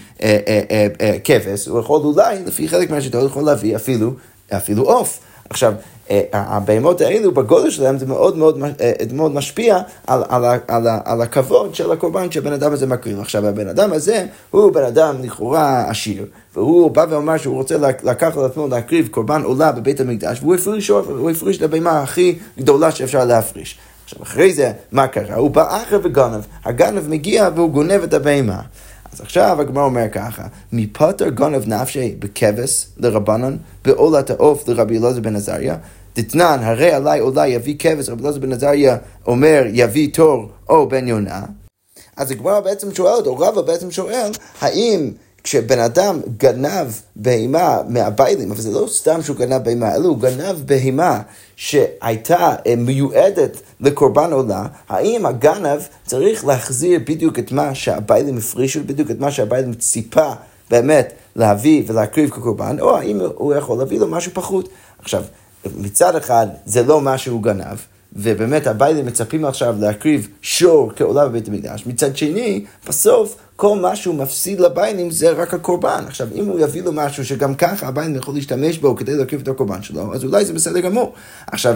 כבש, 1.23 1.67
הוא 1.67 1.79
יכול 1.79 2.01
אולי, 2.01 2.37
לפי 2.45 2.67
חלק 2.67 2.89
מהשיטות, 2.89 3.21
הוא 3.21 3.29
יכול 3.29 3.43
להביא 3.43 3.75
אפילו, 3.75 4.83
עוף. 4.83 5.19
עכשיו, 5.49 5.73
אה, 5.73 5.77
הבהמות 6.33 7.01
האלו 7.01 7.31
בגודל 7.31 7.69
שלהם 7.69 7.97
זה 7.97 8.05
מאוד 8.05 8.37
מאוד, 8.37 8.59
אה, 8.81 8.91
מאוד 9.13 9.31
משפיע 9.31 9.77
על, 10.07 10.23
על, 10.29 10.45
על, 10.67 10.87
על 11.05 11.21
הכבוד 11.21 11.75
של 11.75 11.91
הקורבן 11.91 12.31
שהבן 12.31 12.53
אדם 12.53 12.73
הזה 12.73 12.87
מקריב. 12.87 13.19
עכשיו 13.19 13.47
הבן 13.47 13.67
אדם 13.67 13.93
הזה 13.93 14.25
הוא 14.49 14.71
בן 14.71 14.83
אדם 14.83 15.15
לכאורה 15.21 15.89
עשיר, 15.89 16.25
והוא 16.55 16.91
בא 16.91 17.05
ואומר 17.09 17.37
שהוא 17.37 17.55
רוצה 17.55 17.77
לקחת 18.03 18.37
על 18.37 18.45
עצמו 18.45 18.67
להקריב 18.67 19.07
קורבן 19.07 19.41
עולה 19.41 19.71
בבית 19.71 19.99
המקדש, 19.99 20.39
והוא 20.41 20.55
הפריש 20.55 20.87
הוא 20.89 21.29
הפריש 21.29 21.57
את 21.57 21.61
הבהמה 21.61 22.01
הכי 22.01 22.39
גדולה 22.57 22.91
שאפשר 22.91 23.25
להפריש. 23.25 23.77
עכשיו 24.03 24.23
אחרי 24.23 24.53
זה, 24.53 24.71
מה 24.91 25.07
קרה? 25.07 25.35
הוא 25.35 25.51
בא 25.51 25.83
אחר 25.83 25.99
וגנב, 26.03 26.41
הגנב 26.65 27.07
מגיע 27.07 27.49
והוא 27.55 27.69
גונב 27.69 28.03
את 28.03 28.13
הבהמה. 28.13 28.61
אז 29.13 29.21
עכשיו 29.21 29.61
הגמרא 29.61 29.83
אומר 29.83 30.05
ככה, 30.11 30.43
מפטר 30.73 31.29
גונב 31.29 31.67
נפשי 31.67 32.15
בכבש 32.19 32.85
לרבנן, 32.97 33.55
בעולת 33.85 34.29
העוף 34.29 34.67
לרבי 34.67 34.97
אלעזר 34.97 35.21
בן 35.21 35.35
עזריה, 35.35 35.75
דתנן, 36.21 36.59
הרי 36.63 36.91
עלי 36.91 37.19
אולי 37.19 37.47
יביא 37.47 37.75
כבש, 37.79 38.09
רבי 38.09 38.23
אלעזר 38.23 38.39
בן 38.39 38.53
עזריה 38.53 38.97
אומר 39.27 39.63
יביא 39.73 40.09
תור 40.13 40.49
או 40.69 40.89
בן 40.89 41.07
יונה. 41.07 41.41
אז 42.17 42.31
הגמרא 42.31 42.59
בעצם 42.59 42.95
שואלת, 42.95 43.27
או 43.27 43.37
רבא 43.37 43.61
בעצם 43.61 43.91
שואל, 43.91 44.31
האם 44.61 45.11
כשבן 45.43 45.79
אדם 45.79 46.19
גנב 46.37 46.87
בהמה 47.15 47.77
מהביילים, 47.89 48.51
אבל 48.51 48.61
זה 48.61 48.71
לא 48.71 48.87
סתם 48.87 49.21
שהוא 49.21 49.35
גנב 49.37 49.63
בהמה, 49.63 49.95
אלא 49.95 50.07
הוא 50.07 50.17
גנב 50.17 50.55
בהמה 50.65 51.21
שהייתה 51.55 52.55
אה, 52.67 52.75
מיועדת 52.77 53.61
לקורבן 53.79 54.33
עולה, 54.33 54.65
האם 54.89 55.25
הגנב 55.25 55.81
צריך 56.05 56.45
להחזיר 56.45 56.99
בדיוק 57.07 57.39
את 57.39 57.51
מה 57.51 57.75
שהביילים 57.75 58.37
הפרישו, 58.37 58.79
בדיוק 58.85 59.11
את 59.11 59.19
מה 59.19 59.31
שהביילים 59.31 59.73
ציפה 59.73 60.31
באמת 60.69 61.13
להביא 61.35 61.83
ולהקריב 61.87 62.29
כקורבן, 62.29 62.79
או 62.79 62.97
האם 62.97 63.19
הוא 63.35 63.53
יכול 63.53 63.77
להביא 63.77 63.99
לו 63.99 64.07
משהו 64.07 64.31
פחות. 64.33 64.69
עכשיו, 64.99 65.23
מצד 65.77 66.15
אחד 66.15 66.47
זה 66.65 66.83
לא 66.83 67.01
מה 67.01 67.17
שהוא 67.17 67.43
גנב, 67.43 67.77
ובאמת 68.13 68.67
הביילים 68.67 69.05
מצפים 69.05 69.45
עכשיו 69.45 69.75
להקריב 69.79 70.27
שור 70.41 70.91
כעולה 70.95 71.27
בבית 71.27 71.47
המקדש. 71.47 71.85
מצד 71.85 72.17
שני, 72.17 72.65
בסוף 72.87 73.35
כל 73.55 73.79
מה 73.79 73.95
שהוא 73.95 74.15
מפסיד 74.15 74.59
לביילים 74.59 75.11
זה 75.11 75.31
רק 75.31 75.53
הקורבן. 75.53 76.03
עכשיו, 76.07 76.27
אם 76.35 76.45
הוא 76.45 76.59
יביא 76.59 76.81
לו 76.81 76.91
משהו 76.91 77.25
שגם 77.25 77.55
ככה 77.55 77.87
הביילים 77.87 78.15
יכול 78.15 78.33
להשתמש 78.33 78.77
בו 78.77 78.95
כדי 78.95 79.15
להקריב 79.15 79.41
את 79.41 79.47
הקורבן 79.47 79.83
שלו, 79.83 80.13
אז 80.13 80.23
אולי 80.23 80.45
זה 80.45 80.53
בסדר 80.53 80.79
גמור. 80.79 81.13
עכשיו, 81.47 81.75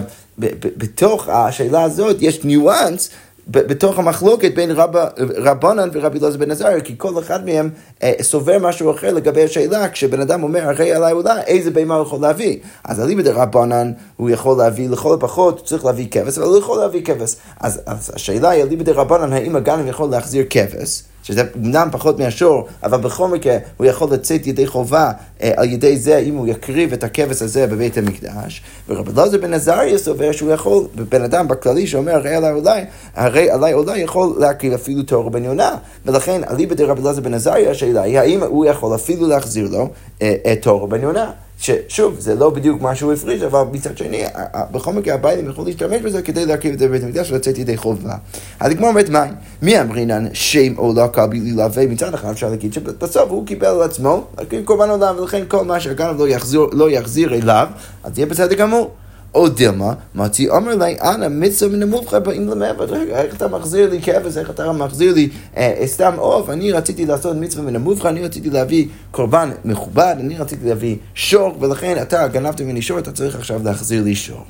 בתוך 0.76 1.28
השאלה 1.28 1.82
הזאת 1.82 2.16
יש 2.20 2.44
ניואנס 2.44 3.10
בתוך 3.48 3.98
המחלוקת 3.98 4.54
בין 4.54 4.70
רב, 4.70 4.96
רבנן 5.18 5.88
ורבי 5.92 6.18
אלעזר 6.18 6.38
בן 6.38 6.50
עזריה, 6.50 6.80
כי 6.80 6.94
כל 6.96 7.18
אחד 7.18 7.44
מהם 7.44 7.70
אה, 8.02 8.12
סובר 8.22 8.58
משהו 8.58 8.90
אחר 8.90 9.12
לגבי 9.12 9.44
השאלה, 9.44 9.88
כשבן 9.88 10.20
אדם 10.20 10.42
אומר, 10.42 10.68
הרי 10.68 10.92
עליי 10.92 11.12
אולי, 11.12 11.40
איזה 11.46 11.70
בהמה 11.70 11.94
הוא 11.94 12.02
יכול 12.06 12.20
להביא? 12.20 12.58
אז 12.84 13.00
אליבא 13.00 13.22
דרבנן, 13.22 13.92
הוא 14.16 14.30
יכול 14.30 14.58
להביא 14.58 14.88
לכל 14.88 15.14
הפחות, 15.14 15.58
הוא 15.58 15.66
צריך 15.66 15.84
להביא 15.84 16.06
כבש, 16.10 16.38
אבל 16.38 16.46
הוא 16.46 16.58
יכול 16.58 16.78
להביא 16.78 17.04
כבש. 17.04 17.36
אז, 17.60 17.80
אז 17.86 18.10
השאלה 18.14 18.50
היא, 18.50 18.62
אליבא 18.62 18.82
דרבנן, 18.82 19.32
האם 19.32 19.56
הגנב 19.56 19.86
יכול 19.86 20.10
להחזיר 20.10 20.44
כבש? 20.50 21.02
שזה 21.24 21.42
אמנם 21.56 21.88
פחות 21.92 22.18
מהשור, 22.18 22.68
אבל 22.82 22.98
בכל 22.98 23.28
מקרה 23.28 23.56
הוא 23.76 23.86
יכול 23.86 24.12
לצאת 24.12 24.46
ידי 24.46 24.66
חובה 24.66 25.10
אה, 25.42 25.52
על 25.56 25.72
ידי 25.72 25.96
זה 25.96 26.18
אם 26.18 26.34
הוא 26.34 26.46
יקריב 26.46 26.92
את 26.92 27.04
הכבש 27.04 27.42
הזה 27.42 27.66
בבית 27.66 27.98
המקדש. 27.98 28.62
ורבי 28.88 29.10
אלעזר 29.16 29.38
בן 29.38 29.54
עזריה 29.54 29.98
סובר 29.98 30.32
שהוא 30.32 30.50
יכול, 30.52 30.86
בן 31.08 31.22
אדם 31.22 31.48
בכללי 31.48 31.86
שאומר 31.86 32.12
הרי 32.12 32.34
עליי 32.34 32.52
אולי, 32.52 32.84
הרי 33.14 33.50
עליי 33.50 33.72
אולי 33.72 33.98
יכול 33.98 34.36
להקריב 34.38 34.72
אפילו 34.72 35.02
תור 35.02 35.30
בן 35.30 35.44
יונה. 35.44 35.76
ולכן 36.06 36.40
אליבא 36.50 36.74
דרבי 36.74 37.02
אלעזר 37.02 37.20
בן 37.20 37.34
עזריה 37.34 37.70
השאלה 37.70 38.02
היא 38.02 38.18
האם 38.18 38.42
הוא 38.42 38.64
יכול 38.66 38.94
אפילו 38.94 39.28
להחזיר 39.28 39.68
לו 39.70 39.88
אה, 40.22 40.34
את 40.52 40.62
תור 40.62 40.88
בן 40.88 41.02
יונה. 41.02 41.30
ששוב, 41.64 42.14
זה 42.18 42.34
לא 42.34 42.50
בדיוק 42.50 42.82
מה 42.82 42.94
שהוא 42.94 43.12
הפריש, 43.12 43.42
אבל 43.42 43.62
מצד 43.72 43.98
שני, 43.98 44.24
בכל 44.70 44.92
מקרה 44.92 45.14
הביילים 45.14 45.48
יכולים 45.50 45.66
להשתמש 45.66 46.02
בזה 46.02 46.22
כדי 46.22 46.46
להקריב 46.46 46.72
את 46.72 46.78
זה 46.78 46.88
בבית 46.88 47.02
המקדש 47.02 47.30
ולצאת 47.30 47.58
ידי 47.58 47.76
חובה. 47.76 48.14
אז 48.60 48.72
כמו 48.74 48.86
אומרת 48.86 49.08
מים, 49.08 49.34
מי 49.62 49.80
אמרינן 49.80 50.26
שם 50.32 50.78
או 50.78 50.92
לא 50.96 51.06
קל 51.06 51.26
בלי 51.26 51.52
להווה? 51.52 51.86
מצד 51.86 52.14
אחד 52.14 52.30
אפשר 52.30 52.50
להגיד 52.50 52.72
שבסוף 52.72 53.30
הוא 53.30 53.46
קיבל 53.46 53.66
על 53.66 53.82
עצמו 53.82 54.24
להקריב 54.38 54.64
קורבן 54.64 54.90
עולם, 54.90 55.16
ולכן 55.18 55.42
כל 55.48 55.64
מה 55.64 55.80
שהגנב 55.80 56.18
לא 56.18 56.26
לא 56.72 56.90
יחזיר 56.90 57.34
אליו, 57.34 57.68
אז 58.04 58.18
יהיה 58.18 58.26
בסדר 58.26 58.54
גמור. 58.54 58.90
או 59.34 59.48
דילמה, 59.48 59.92
מתי 60.14 60.48
אומר 60.48 60.74
לי, 60.74 60.96
אנא 61.00 61.28
מצווה 61.28 61.76
מן 61.76 61.82
המובחר 61.82 62.20
באים 62.20 62.48
למעבד. 62.48 62.92
איך 62.92 63.34
אתה 63.36 63.48
מחזיר 63.48 63.90
לי 63.90 64.02
כבש, 64.02 64.36
איך 64.36 64.50
אתה 64.50 64.72
מחזיר 64.72 65.14
לי 65.14 65.28
אה, 65.56 65.82
סתם 65.86 66.14
עוף? 66.16 66.50
אני 66.50 66.72
רציתי 66.72 67.06
לעשות 67.06 67.36
מצווה 67.36 67.64
מן 67.64 67.76
המובחר, 67.76 68.08
אני 68.08 68.24
רציתי 68.24 68.50
להביא 68.50 68.86
קורבן 69.10 69.50
מכובד, 69.64 70.16
אני 70.20 70.38
רציתי 70.38 70.68
להביא 70.68 70.96
שור, 71.14 71.56
ולכן 71.60 72.02
אתה 72.02 72.28
גנבת 72.28 72.60
ממני 72.60 72.82
שור, 72.82 72.98
אתה 72.98 73.12
צריך 73.12 73.36
עכשיו 73.36 73.60
להחזיר 73.64 74.02
לי 74.02 74.14
שור. 74.14 74.44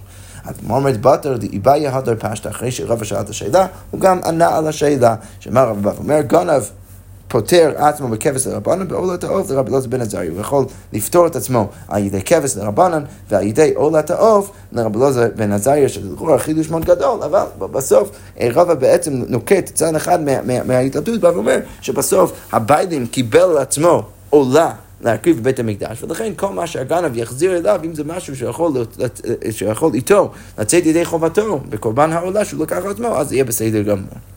אז 0.45 0.55
כמו 0.61 0.77
אומרת 0.77 1.01
בתר 1.01 1.37
דאיבאיה 1.37 1.97
הדר 1.97 2.15
פשטה, 2.19 2.51
אחרי 2.51 2.71
שרבא 2.71 3.05
שאל 3.05 3.21
את 3.21 3.29
השאלה, 3.29 3.67
הוא 3.91 4.01
גם 4.01 4.21
ענה 4.25 4.57
על 4.57 4.67
השאלה. 4.67 5.15
שמה 5.41 5.63
רבא 5.63 5.93
אומר, 5.99 6.21
גנב 6.21 6.63
פוטר 7.29 7.73
עצמו 7.77 8.09
בכבש 8.09 8.47
לרבנן, 8.47 8.89
בעולת 8.89 9.25
העוף 9.25 9.51
לרבי 9.51 9.71
אלעזר 9.71 9.89
בן 9.89 10.01
עזריה. 10.01 10.31
הוא 10.31 10.41
יכול 10.41 10.65
לפתור 10.93 11.27
את 11.27 11.37
עצמו 11.37 11.69
על 11.89 12.05
ידי 12.05 12.23
כבש 12.23 12.57
לרבנן 12.57 13.05
ועל 13.31 13.43
ידי 13.43 13.73
עולת 13.75 14.11
העוף 14.11 14.51
לרבי 14.73 14.99
אלעזר 14.99 15.29
בן 15.37 15.53
עזריה, 15.53 15.89
שזה 15.89 16.09
לכאורה 16.13 16.39
חידוש 16.39 16.71
מאוד 16.71 16.85
גדול, 16.85 17.23
אבל 17.23 17.45
בסוף 17.59 18.11
אה, 18.41 18.49
רבא 18.55 18.75
בעצם 18.75 19.23
נוקט 19.29 19.71
צד 19.75 19.95
אחד 19.95 20.19
מההתלבטות, 20.67 21.21
בא 21.21 21.29
ואומר 21.29 21.59
שבסוף 21.81 22.33
הביילים 22.53 23.07
קיבל 23.07 23.41
על 23.41 23.59
עצמו 23.59 24.03
עולה 24.31 24.73
להקריב 25.01 25.39
בבית 25.39 25.59
המקדש, 25.59 26.03
ולכן 26.03 26.33
כל 26.37 26.49
מה 26.49 26.67
שהגנב 26.67 27.17
יחזיר 27.17 27.57
אליו, 27.57 27.81
אם 27.85 27.95
זה 27.95 28.05
משהו 28.05 28.37
שיכול, 28.37 28.73
שיכול 29.51 29.95
איתו 29.95 30.31
לצאת 30.59 30.87
ידי 30.87 31.05
חובתו 31.05 31.61
בקורבן 31.69 32.13
העולה 32.13 32.45
שהוא 32.45 32.63
לקח 32.63 32.77
על 32.77 32.91
עצמו, 32.91 33.09
אז 33.09 33.33
יהיה 33.33 33.45
בסדר 33.45 33.83
גמור. 33.83 34.34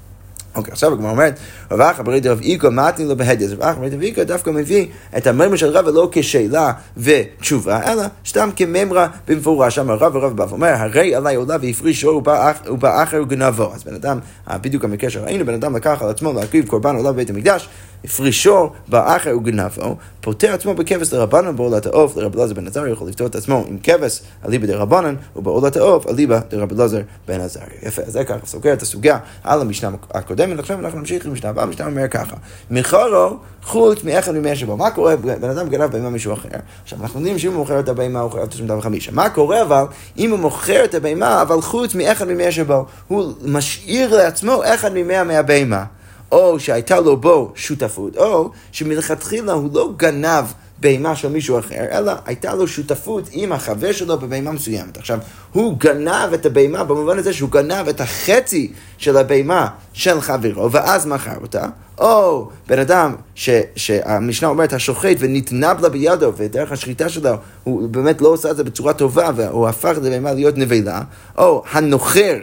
אוקיי, 0.58 0.72
עכשיו 0.72 0.94
הגמרא 0.94 1.12
אומרת, 1.12 1.40
רב 1.72 1.82
אחא 1.82 2.04
ברי 2.04 2.20
דרב 2.20 2.40
איגו 2.42 2.72
מתני 2.72 3.06
לו 3.06 3.18
בהדס. 3.18 3.52
רב 3.52 3.62
אחא 3.62 3.80
ברי 3.80 3.90
דרב 3.90 4.02
איגו 4.02 4.24
דווקא 4.24 4.50
מביא 4.50 4.88
את 5.18 5.28
הממר 5.28 5.56
של 5.56 5.70
רבא 5.70 5.92
לא 5.92 6.10
כשאלה 6.12 6.72
ותשובה, 6.98 7.92
אלא 7.92 8.04
סתם 8.28 8.50
כממרה 8.56 9.08
במפורש. 9.28 9.80
אמר 9.80 9.94
רב 9.94 10.16
ורב 10.16 10.38
בא 10.38 10.46
ואומר, 10.50 10.74
הרי 10.78 11.16
עלי 11.16 11.36
עולה 11.36 11.58
והפריש 11.62 12.02
שור 12.02 12.24
ובא 12.68 13.04
אחר 13.04 13.22
וגנבו. 13.22 13.74
אז 13.74 13.84
בן 13.84 13.96
אדם, 13.96 14.20
בדיוק 14.62 14.84
המקרה 14.84 15.10
שראינו, 15.10 15.46
בן 15.46 15.54
אדם 15.54 15.76
לקח 15.76 16.02
על 16.02 16.10
עצמו 16.10 16.34
להקריב 16.34 16.68
קורבן 16.68 16.96
עולה 16.96 17.12
בבית 17.12 17.30
המקדש, 17.30 17.70
הפרישו 18.04 18.70
באחר 18.88 19.38
וגנבו, 19.38 19.96
פוטר 20.22 20.54
עצמו 20.54 20.74
בכבש 20.74 21.10
דרבנן 21.10 21.56
בעולת 21.56 21.86
העוף, 21.86 22.18
לרב 22.18 22.36
אלעזר 22.36 22.54
בן 22.54 22.68
עזריה 22.68 22.92
יכול 22.92 23.08
לפתור 23.08 23.28
את 23.28 23.36
עצמו 23.36 23.66
עם 23.68 23.78
כבש 23.84 24.22
אליבא 24.46 24.68
דרבנן, 24.68 25.16
ובעולת 25.36 25.78
העוף 25.78 26.08
אליבא 26.08 26.40
דרב 26.50 26.72
אלעזר 26.74 27.02
בן 27.28 27.42
עזריה. 27.42 27.68
יפה, 27.84 28.02
אז 28.02 28.14
זה 28.14 28.24
ככה 28.24 28.46
סוגר 28.46 28.74
את 28.74 28.82
הסוגיה 28.82 29.18
על 29.44 29.62
המשנה 29.62 29.90
הקודמת, 30.12 30.60
עכשיו 30.60 30.80
אנחנו 30.80 31.00
נמשיך 31.00 31.26
עם 31.26 31.32
המשנה 31.32 31.50
הבאה, 31.50 31.64
המשנה 31.64 31.86
אומר 31.86 32.08
ככה, 32.08 32.36
מחורו 32.72 33.38
חוץ 33.64 34.04
מאחד 34.04 34.36
ממאה 34.36 34.56
שבו. 34.56 34.78
מה 34.78 34.92
קורה? 34.92 35.16
בן 35.16 35.50
אדם 35.50 35.70
גנב 35.70 35.92
בהמה 35.92 36.10
מישהו 36.10 36.34
אחר. 36.34 36.50
עכשיו, 36.84 37.00
אנחנו 37.02 37.20
יודעים 37.20 37.40
שאם 37.40 37.52
הוא 37.52 37.58
מוכר 37.58 37.80
את 37.80 37.90
הבהמה, 37.90 38.20
הוא 38.20 38.32
חייב 38.32 38.46
תשלום 38.46 38.68
דבר 38.68 38.82
חמישה. 38.82 39.12
מה 39.12 39.30
קורה 39.30 39.62
אבל 39.62 39.84
אם 40.18 40.32
הוא 40.32 40.40
מוכר 40.40 40.84
את 40.84 40.96
הבהמה, 40.96 41.42
אבל 41.42 41.62
חוץ 41.62 41.96
מאחד 41.96 42.28
ממאה 42.28 42.52
שבו, 42.52 42.86
הוא 43.08 43.34
משאיר 43.46 44.18
לעצמו 44.18 44.62
אחד 44.66 44.92
ממאה 44.94 45.24
מהבהמה. 45.24 45.84
או 46.32 46.60
שהייתה 46.60 47.00
לו 47.00 47.18
בו 47.18 47.52
שותפות, 47.56 48.18
או 48.18 48.50
שמלכתחילה 48.72 49.54
הוא 49.54 49.70
לא 49.74 49.94
גנב 49.98 50.46
בהמה 50.80 51.16
של 51.16 51.30
מישהו 51.30 51.60
אחר, 51.60 51.86
אלא 51.92 52.14
הייתה 52.26 52.56
לו 52.56 52.68
שותפות 52.68 53.30
עם 53.32 53.52
החבר 53.52 53.92
שלו 53.92 54.18
בבהמה 54.18 54.52
מסוימת. 54.52 54.98
עכשיו, 54.98 55.20
הוא 55.52 55.78
גנב 55.80 56.34
את 56.34 56.46
הבהמה 56.46 56.84
במובן 56.84 57.18
הזה 57.18 57.34
שהוא 57.34 57.50
גנב 57.50 57.88
את 57.88 58.02
החצי 58.02 58.72
של 58.98 59.18
הבהמה 59.18 59.68
של 59.94 60.22
חברו, 60.22 60.72
ואז 60.72 61.06
מכר 61.06 61.38
אותה, 61.42 61.66
או 61.98 62.50
בן 62.68 62.80
אדם 62.80 63.16
ש, 63.36 63.50
שהמשנה 63.76 64.50
אומרת 64.50 64.74
השוחט 64.74 65.16
ונתנב 65.20 65.82
לה 65.82 65.90
בידו, 65.90 66.34
ודרך 66.38 66.72
השחיטה 66.72 67.10
שלו 67.10 67.32
הוא 67.64 67.90
באמת 67.90 68.22
לא 68.22 68.28
עושה 68.28 68.52
את 68.52 68.58
זה 68.58 68.64
בצורה 68.64 68.94
טובה, 68.94 69.30
והוא 69.36 69.68
הפך 69.68 69.94
את 69.98 70.06
הבהמה 70.06 70.34
להיות 70.34 70.58
נבלה, 70.58 71.02
או 71.38 71.64
הנוכר 71.72 72.38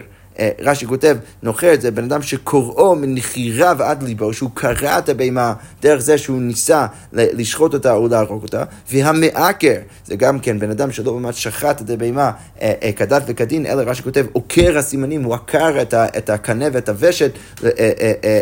רש"י 0.61 0.87
כותב, 0.87 1.17
נוכר 1.43 1.75
את 1.75 1.81
זה 1.81 1.91
בן 1.91 2.05
אדם 2.05 2.23
שקוראו 2.23 2.97
מנחירה 2.97 3.73
ועד 3.79 4.03
ליבו, 4.03 4.33
שהוא 4.33 4.51
קרע 4.55 4.99
את 4.99 5.09
הבהמה 5.09 5.55
דרך 5.83 6.01
זה 6.01 6.19
שהוא 6.19 6.41
ניסה 6.41 6.87
לשחוט 7.13 7.75
אותה 7.75 7.93
או 7.93 8.09
להרוג 8.09 8.43
אותה, 8.43 8.65
והמעקר, 8.91 9.77
זה 10.07 10.17
גם 10.17 10.39
כן 10.39 10.59
בן 10.59 10.71
אדם 10.71 10.93
שלא 10.93 11.21
ממש 11.21 11.43
שחט 11.43 11.83
את 11.83 11.91
הבהמה 11.91 12.31
אה, 12.61 12.73
אה, 12.83 12.93
כדת 12.93 13.23
וכדין, 13.27 13.67
אלא 13.67 13.83
רש"י 13.87 14.03
כותב, 14.03 14.27
עוקר 14.33 14.79
הסימנים, 14.79 15.23
הוא 15.23 15.35
עקר 15.35 15.83
את 15.95 16.31
הקנה 16.31 16.65
ואת 16.73 16.89
הוושת 16.89 17.33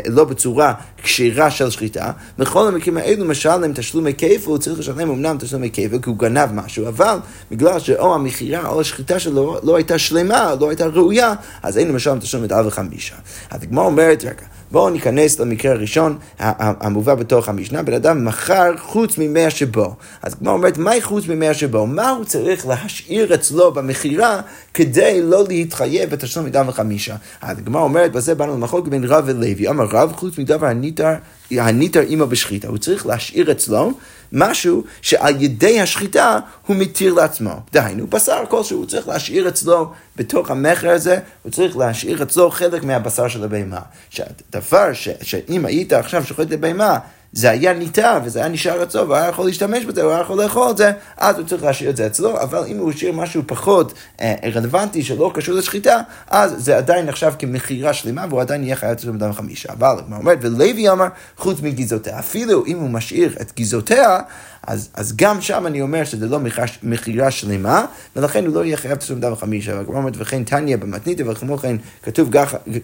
לא 0.09 0.25
בצורה 0.25 0.75
כשירה 1.03 1.51
של 1.51 1.71
שחיטה. 1.71 2.11
בכל 2.39 2.69
המקרים 2.69 2.97
האלו 2.97 3.25
משלם 3.25 3.73
תשלומי 3.73 4.15
כפל, 4.15 4.51
הוא 4.51 4.59
צריך 4.59 4.79
לשלם 4.79 5.11
אמנם 5.11 5.37
תשלומי 5.41 5.71
כפל 5.71 5.99
כי 6.03 6.11
הוא 6.11 6.19
גנב 6.19 6.53
משהו, 6.53 6.89
אבל 6.89 7.17
בגלל 7.51 7.79
שאו 7.79 8.15
המכירה 8.15 8.69
או 8.69 8.81
השחיטה 8.81 9.19
שלו 9.19 9.59
לא 9.63 9.77
הייתה 9.77 9.99
שלמה, 9.99 10.55
לא 10.61 10.69
הייתה 10.69 10.87
ראויה, 10.87 11.35
אז 11.63 11.79
אין 11.83 11.91
למשל 11.91 12.19
תשלום 12.19 12.45
את 12.45 12.53
אב 12.53 12.67
וחמישה. 12.67 13.15
אז 13.51 13.63
הגמרא 13.63 13.85
אומרת, 13.85 14.25
רגע, 14.25 14.47
בואו 14.71 14.91
ניכנס 14.91 15.41
למקרה 15.41 15.73
הראשון 15.73 16.19
המובא 16.39 17.15
בתוך 17.15 17.49
המשנה, 17.49 17.83
בן 17.83 17.93
אדם 17.93 18.25
מכר 18.25 18.77
חוץ 18.79 19.19
ממאה 19.19 19.51
שבו. 19.51 19.95
אז 20.23 20.33
הגמרא 20.33 20.53
אומרת, 20.53 20.79
מהי 20.79 21.03
חוץ 21.03 21.29
ממאה 21.29 21.55
שבו? 21.55 21.87
מה 21.87 22.11
הוא 22.11 22.25
צריך 22.25 22.67
להשאיר 22.67 23.35
אצלו 23.35 23.73
במכירה 23.73 24.41
כדי 24.75 25.23
לא 25.23 25.45
להתחייב 25.49 26.11
בתשלום 26.11 26.47
אב 26.47 26.69
וחמישה? 26.69 27.17
אז 27.41 27.59
הגמרא 27.59 27.83
אומרת, 27.83 28.13
בזה 28.13 28.35
באנו 28.35 28.55
למחוק 28.55 28.89
בין 28.89 29.05
רב 29.05 29.25
ולוי. 29.27 29.69
אמר 29.69 29.85
רב, 29.85 30.13
חוץ 30.17 30.39
מדבר 30.39 30.67
הניתר, 30.67 31.13
הניתר 31.51 32.03
עמו 32.09 32.27
בשחיטה. 32.27 32.69
הוא 32.69 32.79
צריך 32.79 33.07
להשאיר 33.07 33.53
אצלו 33.53 33.93
משהו 34.33 34.85
שעל 35.03 35.43
ידי 35.43 35.81
השחיטה 35.81 36.39
הוא 36.67 36.77
מתיר 36.77 37.15
לעצמו. 37.15 37.51
דהיינו, 37.73 38.07
בשר 38.07 38.45
כלשהו, 38.49 38.79
הוא 38.79 38.87
צריך 38.87 39.09
להשאיר 39.09 39.49
אצלו, 39.49 39.93
בתוך 40.17 40.51
המכר 40.51 40.91
הזה, 40.91 41.19
הוא 41.43 41.53
צריך 41.53 41.77
להשאיר 41.77 42.23
אצלו 42.23 42.51
חלק 42.51 42.85
מהבשר 42.85 43.29
של 43.29 43.45
הבהמה. 43.45 43.81
שהדבר 44.11 44.91
שאם 45.23 45.67
היית 45.67 45.93
עכשיו 45.93 46.25
שוחט 46.25 46.51
לבהמה, 46.51 46.99
זה 47.33 47.51
היה 47.51 47.73
ניתן 47.73 48.19
וזה 48.25 48.39
היה 48.39 48.49
נשאר 48.49 48.83
אצלו 48.83 49.03
והוא 49.03 49.15
היה 49.17 49.29
יכול 49.29 49.47
להשתמש 49.47 49.85
בזה, 49.85 50.03
הוא 50.03 50.11
היה 50.11 50.21
יכול 50.21 50.43
לאכול 50.43 50.71
את 50.71 50.77
זה, 50.77 50.93
אז 51.17 51.39
הוא 51.39 51.47
צריך 51.47 51.63
להשאיר 51.63 51.91
את 51.91 51.97
זה 51.97 52.07
אצלו, 52.07 52.41
אבל 52.43 52.65
אם 52.67 52.79
הוא 52.79 52.91
השאיר 52.91 53.13
משהו 53.13 53.43
פחות 53.47 53.93
אה, 54.21 54.35
רלוונטי 54.55 55.03
שלא 55.03 55.31
קשור 55.35 55.55
לשחיטה, 55.55 56.01
אז 56.29 56.55
זה 56.59 56.77
עדיין 56.77 57.07
נחשב 57.07 57.33
כמכירה 57.39 57.93
שלמה 57.93 58.27
והוא 58.29 58.41
עדיין 58.41 58.65
יהיה 58.65 58.77
חייב 58.77 58.97
לשלם 58.99 59.19
דם 59.19 59.33
חמישה. 59.33 59.73
אבל 59.73 59.97
הוא 60.09 60.17
אומר, 60.17 60.33
ולוי 60.41 60.91
אמר, 60.91 61.07
חוץ 61.37 61.61
מגזעותיה, 61.63 62.19
אפילו 62.19 62.67
אם 62.67 62.79
הוא 62.79 62.91
משאיר 62.91 63.37
את 63.41 63.53
גזעותיה, 63.59 64.19
אז, 64.67 64.91
אז 64.95 65.17
גם 65.17 65.41
שם 65.41 65.67
אני 65.67 65.81
אומר 65.81 66.05
שזה 66.05 66.29
לא 66.29 66.39
מכירה 66.83 67.31
שלמה, 67.31 67.85
ולכן 68.17 68.47
הוא 68.47 68.55
לא 68.55 68.65
יהיה 68.65 68.77
חייב 68.77 68.99
לשלם 68.99 69.21
דם 69.21 69.35
חמישה. 69.37 69.75
והגמרא 69.75 69.97
אומרת, 69.97 70.15
וכן 70.17 70.45
תניא 70.45 70.77
במתניתא, 70.77 71.23
וכמו 71.27 71.59
כן 71.59 71.77
כתוב 72.03 72.31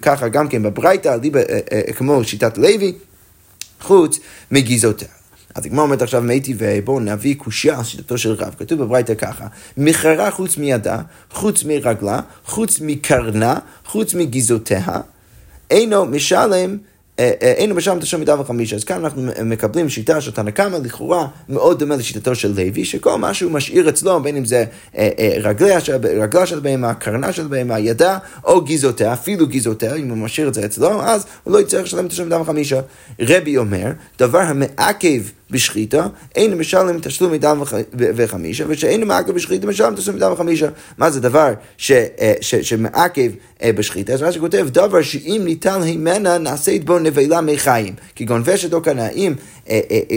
ככה 0.03 0.29
גם 0.29 0.49
כן 0.49 0.63
בברייתא, 0.63 1.09
אה, 1.09 1.59
אה, 1.73 1.93
כמו 1.93 2.25
שיטת 2.25 2.59
לוי. 2.59 2.95
חוץ 3.81 4.19
מגזעותיה. 4.51 5.09
אז 5.55 5.67
הגמרא 5.67 5.83
אומרת 5.83 6.03
עכשיו 6.03 6.23
מתי 6.23 6.55
ובואו 6.59 7.01
נביא 7.01 7.35
קושייה 7.35 7.79
על 7.79 7.85
שיטתו 7.85 8.19
של 8.19 8.33
רב. 8.33 8.55
כתוב 8.59 8.83
בברייתא 8.83 9.15
ככה, 9.15 9.47
מכרה 9.77 10.31
חוץ 10.31 10.57
מידה, 10.57 11.01
חוץ 11.31 11.65
מרגלה, 11.65 12.21
חוץ 12.45 12.81
מקרנה, 12.81 13.59
חוץ 13.85 14.15
מגזעותיה, 14.15 14.87
אינו 15.71 16.07
משלם 16.07 16.77
אין 17.19 17.73
משלם 17.73 17.99
תשלום 17.99 18.21
מידה 18.21 18.41
וחמישה. 18.41 18.77
אז 18.77 18.85
כאן 18.85 19.05
אנחנו 19.05 19.23
מקבלים 19.45 19.89
שיטה 19.89 20.21
של 20.21 20.31
תנא 20.31 20.51
קמא, 20.51 20.77
לכאורה 20.77 21.27
מאוד 21.49 21.79
דומה 21.79 21.97
לשיטתו 21.97 22.35
של 22.35 22.49
לוי, 22.49 22.85
שכל 22.85 23.19
מה 23.19 23.35
שהוא 23.35 23.53
משאיר 23.53 23.89
אצלו, 23.89 24.23
בין 24.23 24.37
אם 24.37 24.45
זה 24.45 24.65
אה, 24.97 25.09
רגליה 25.41 25.81
של, 25.81 25.97
רגלה 26.21 26.47
של 26.47 26.61
בהמה, 26.61 26.95
קרנה 26.95 27.33
של 27.33 27.47
בהמה, 27.47 27.79
ידה, 27.79 28.19
או 28.45 28.65
גזעותיה, 28.65 29.13
אפילו 29.13 29.47
גזעותיה, 29.47 29.95
אם 29.95 30.09
הוא 30.09 30.19
משאיר 30.19 30.49
את 30.49 30.55
זה 30.55 30.65
אצלו, 30.65 31.03
אז 31.03 31.27
הוא 31.45 31.55
לא 31.55 31.61
יצטרך 31.61 31.85
לשלם 31.85 32.09
תשלום 32.09 32.29
מידה 32.29 32.41
וחמישה. 32.41 32.81
רבי 33.21 33.57
אומר, 33.57 33.91
דבר 34.19 34.41
המעכב 34.41 35.23
בשחיטה, 35.51 36.07
אין 36.35 36.55
משלם 36.55 37.01
תשלום 37.01 37.33
מדם 37.33 37.63
וחמישה, 37.95 38.65
ושאין 38.69 39.05
מעכב 39.05 39.33
בשחיטה 39.33 39.67
משלם 39.67 39.95
תשלום 39.95 40.17
מדם 40.17 40.33
וחמישה. 40.33 40.69
מה 40.99 41.11
זה 41.11 41.21
דבר 41.21 41.53
אה, 41.91 42.33
שמעכב 42.41 43.31
אה, 43.63 43.73
בשחיטה? 43.73 44.13
אז 44.13 44.23
רש"י 44.23 44.41
כותב, 44.41 44.69
דבר 44.73 45.03
שאם 45.03 45.43
ניתן 45.45 45.83
הימנה 45.83 46.39
נעשית 46.39 46.85
בו 46.85 46.99
נבלה 46.99 47.41
מחיים. 47.41 47.95
כגון 48.17 48.43
ושת 48.45 48.73
או 48.73 48.81
אם 49.15 49.33
אה, 49.33 49.43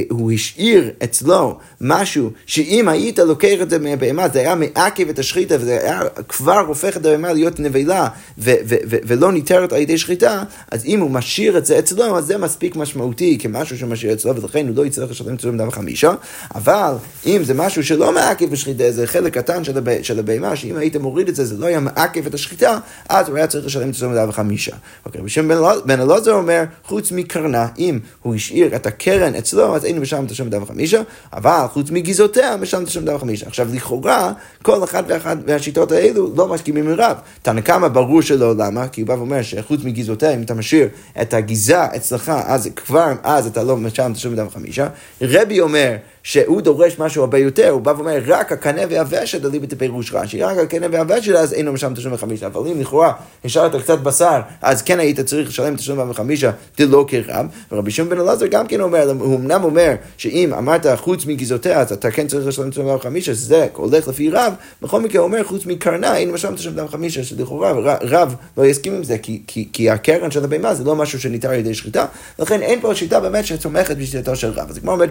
הוא 0.09 0.31
השאיר 0.31 0.91
אצלו 1.03 1.57
משהו 1.81 2.31
שאם 2.45 2.87
היית 2.87 3.19
לוקח 3.19 3.61
את 3.61 3.69
זה 3.69 3.79
מהבהמה, 3.79 4.29
זה 4.29 4.39
היה 4.39 4.55
מעכב 4.55 5.09
את 5.09 5.19
השחיטה, 5.19 5.55
וזה 5.59 5.79
היה 5.81 6.01
כבר 6.27 6.59
הופך 6.59 6.97
את 6.97 7.05
הבהמה 7.05 7.33
להיות 7.33 7.59
נבלה 7.59 8.07
ו- 8.37 8.51
ו- 8.65 8.75
ו- 8.89 8.97
ולא 9.03 9.31
ניתרת 9.31 9.73
על 9.73 9.81
ידי 9.81 9.97
שחיטה, 9.97 10.43
אז 10.71 10.85
אם 10.85 10.99
הוא 10.99 11.11
משאיר 11.11 11.57
את 11.57 11.65
זה 11.65 11.79
אצלו, 11.79 12.17
אז 12.17 12.25
זה 12.25 12.37
מספיק 12.37 12.75
משמעותי 12.75 13.37
כמשהו 13.39 13.77
שמשאיר 13.77 14.13
אצלו, 14.13 14.35
ולכן 14.35 14.67
הוא 14.67 14.75
לא 14.75 14.85
יצטרך 14.85 15.11
לשלם 15.11 15.35
תשלום 15.35 15.57
דם 15.57 15.71
חמישה, 15.71 16.11
אבל 16.55 16.93
אם 17.25 17.43
זה 17.43 17.53
משהו 17.53 17.83
שלא 17.83 18.13
מעכב 18.13 18.49
בשחיטה, 18.49 18.91
זה 18.91 19.07
חלק 19.07 19.37
קטן 19.37 19.63
של, 19.63 19.77
הב... 19.77 20.01
של 20.01 20.19
הבהמה, 20.19 20.55
שאם 20.55 20.77
היית 20.77 20.95
מוריד 20.95 21.27
את 21.27 21.35
זה, 21.35 21.45
זה 21.45 21.57
לא 21.57 21.65
היה 21.65 21.79
מעכב 21.79 22.25
את 22.25 22.33
השחיטה, 22.33 22.77
אז 23.09 23.29
הוא 23.29 23.37
היה 23.37 23.47
צריך 23.47 23.65
לשלם 23.65 23.91
תשלום 23.91 24.15
דם 24.15 24.31
חמישה. 24.31 24.75
אוקיי, 25.05 25.21
בשם 25.21 25.47
בן 25.85 26.01
אלעזר 26.01 26.33
אומר, 26.33 26.63
חוץ 26.83 27.11
מקרנה, 27.11 27.67
אם 27.79 27.99
הוא 28.21 28.35
השאיר 28.35 28.75
את 28.75 28.85
הקרן 28.85 29.35
אצלו, 29.41 29.75
אז 29.75 29.85
אין 29.85 29.99
משלם 29.99 30.25
תשלום 30.27 30.49
דם 30.49 30.65
חמישה, 30.65 31.01
אבל 31.33 31.65
חוץ 31.73 31.91
מגזעותיה, 31.91 32.57
משלם 32.57 32.85
תשלום 32.85 33.05
דם 33.05 33.17
חמישה. 33.17 33.47
עכשיו, 33.47 33.67
לכאורה, 33.73 34.33
כל 34.61 34.83
אחד 34.83 35.03
ואחת 35.07 35.37
מהשיטות 35.47 35.91
האלו 35.91 36.33
לא 36.35 36.47
מסכימים 36.47 36.89
עם 36.89 36.95
רב. 36.97 37.17
תנא 37.41 37.61
קמא 37.61 37.87
ברור 37.87 38.21
שלא, 38.21 38.55
למה? 38.57 38.87
כי 38.87 39.01
הוא 39.01 39.07
בא 39.07 39.13
ואומר 39.13 39.41
שחוץ 39.41 39.79
מגזעותיה, 39.83 40.33
אם 40.33 40.41
אתה 40.41 40.53
משאיר 40.53 40.87
את 41.21 41.33
הגזע 41.33 41.87
אצלך, 41.95 42.31
אז 42.45 42.69
כבר 42.75 43.13
אז 43.23 43.47
אתה 43.47 43.63
לא 43.63 43.77
משלם 43.77 44.13
תשלום 44.13 44.35
דם 44.35 44.49
חמישה. 44.49 44.87
רבי 45.21 45.59
אומר 45.59 45.95
שהוא 46.23 46.61
דורש 46.61 46.99
משהו 46.99 47.21
הרבה 47.23 47.37
יותר, 47.37 47.69
הוא 47.69 47.81
בא 47.81 47.93
ואומר, 47.97 48.19
רק 48.27 48.51
הקנה 48.51 48.81
והוושת 48.89 49.45
עלי 49.45 49.59
בפירוש 49.59 50.13
רש"י, 50.13 50.43
רק 50.43 50.57
הקנה 50.57 50.87
והוושת, 50.91 51.35
אז 51.35 51.53
אינו 51.53 51.73
משלם 51.73 51.93
תשלום 51.93 52.13
בחמישה. 52.13 52.47
אבל 52.47 52.67
אם 52.67 52.81
לכאורה 52.81 53.13
השארת 53.45 53.75
קצת 53.81 53.99
בשר, 53.99 54.41
אז 54.61 54.81
כן 54.81 54.99
היית 54.99 55.19
צריך 55.19 55.49
לשלם 55.49 55.75
תשלום 55.75 56.09
בחמישה, 56.09 56.51
דלא 56.77 57.05
כרב. 57.07 57.45
ורבי 57.71 57.91
שמעון 57.91 58.09
בן 58.09 58.19
אלעזר 58.19 58.47
גם 58.47 58.67
כן 58.67 58.81
אומר, 58.81 59.11
הוא 59.19 59.35
אמנם 59.35 59.63
אומר 59.63 59.93
שאם 60.17 60.53
אמרת 60.53 60.85
חוץ 60.95 61.25
מגזעותיה, 61.25 61.79
אז 61.79 61.91
אתה 61.91 62.11
כן 62.11 62.27
צריך 62.27 62.47
לשלם 62.47 62.69
תשלום 62.69 62.95
בחמישה, 62.95 63.35
שזה 63.35 63.67
הולך 63.73 64.07
לפי 64.07 64.29
רב, 64.29 64.53
בכל 64.81 65.01
מקרה 65.01 65.21
הוא 65.21 65.27
אומר 65.27 65.43
חוץ 65.43 65.65
מקרנה, 65.65 66.17
אינו 66.17 66.33
משלם 66.33 66.55
תשלום 66.55 66.85
בחמישה, 66.85 67.23
שלכאורה 67.23 67.71
רב 68.01 68.35
לא 68.57 68.65
יסכים 68.65 68.93
עם 68.93 69.03
זה, 69.03 69.17
כי, 69.17 69.41
כי, 69.47 69.69
כי 69.73 69.89
הקרן 69.89 70.31
של 70.31 70.43
הבהמה 70.43 70.73
זה 70.73 70.83
לא 70.83 70.95
משהו 70.95 71.19
שניתן 71.19 71.49
על 71.49 71.55
ידי 71.55 71.73
שחיטה, 71.73 72.05
לכן 72.39 72.61
אין 72.61 72.81
פה 72.81 72.95
שיטה 72.95 73.19
באמת 73.19 73.45
שתומכת 73.45 73.97
בשיטתו 73.97 74.35
של 74.35 74.49
רב. 74.49 74.69
אז 74.69 74.79
כמו 74.79 74.91
אומרת 74.91 75.09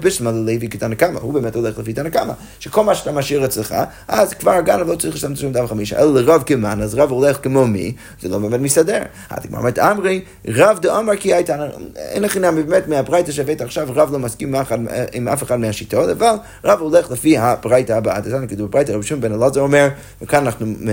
קמא, 1.00 1.18
הוא 1.18 1.34
באמת 1.34 1.56
הולך 1.56 1.78
לפי 1.78 1.92
תנא 1.92 2.08
קמא, 2.08 2.32
שכל 2.58 2.84
מה 2.84 2.94
שאתה 2.94 3.12
משאיר 3.12 3.44
אצלך, 3.44 3.74
אז 4.08 4.34
כבר 4.34 4.50
הגנב 4.50 4.90
לא 4.90 4.96
צריך 4.96 5.14
לשלם 5.14 5.34
תשלום 5.34 5.52
בחמישה, 5.52 5.98
אלא 5.98 6.20
לרב 6.20 6.42
כמן, 6.46 6.82
אז 6.82 6.94
רב 6.94 7.10
הולך 7.10 7.38
כמו 7.42 7.66
מי, 7.66 7.92
זה 8.22 8.28
לא 8.28 8.38
באמת 8.38 8.60
מסתדר. 8.60 9.02
אז 9.30 9.46
כמו 9.46 9.56
אומרת 9.56 9.78
אמרי, 9.78 10.20
רב 10.48 10.78
דאמר 10.82 11.16
כי 11.16 11.34
הייתה, 11.34 11.56
אין 11.96 12.22
לך 12.22 12.32
חינם 12.32 12.54
באמת 12.56 12.88
מהברייתא 12.88 13.32
שהבאת 13.32 13.60
עכשיו, 13.60 13.88
רב 13.94 14.12
לא 14.12 14.18
מסכים 14.18 14.54
עם 15.12 15.28
אף 15.28 15.42
אחד 15.42 15.56
מהשיטות, 15.56 16.10
אבל 16.10 16.34
רב 16.64 16.80
הולך 16.80 17.10
לפי 17.10 17.38
הברייתא 17.38 17.92
הבאה. 17.92 18.16
אז 18.16 18.34
כתוב 18.48 18.66
בברייתא, 18.68 18.92
רבי 18.92 19.02
שמעון 19.02 19.20
בן 19.20 19.32
אלעזר 19.32 19.60
אומר, 19.60 19.88
וכאן 20.22 20.46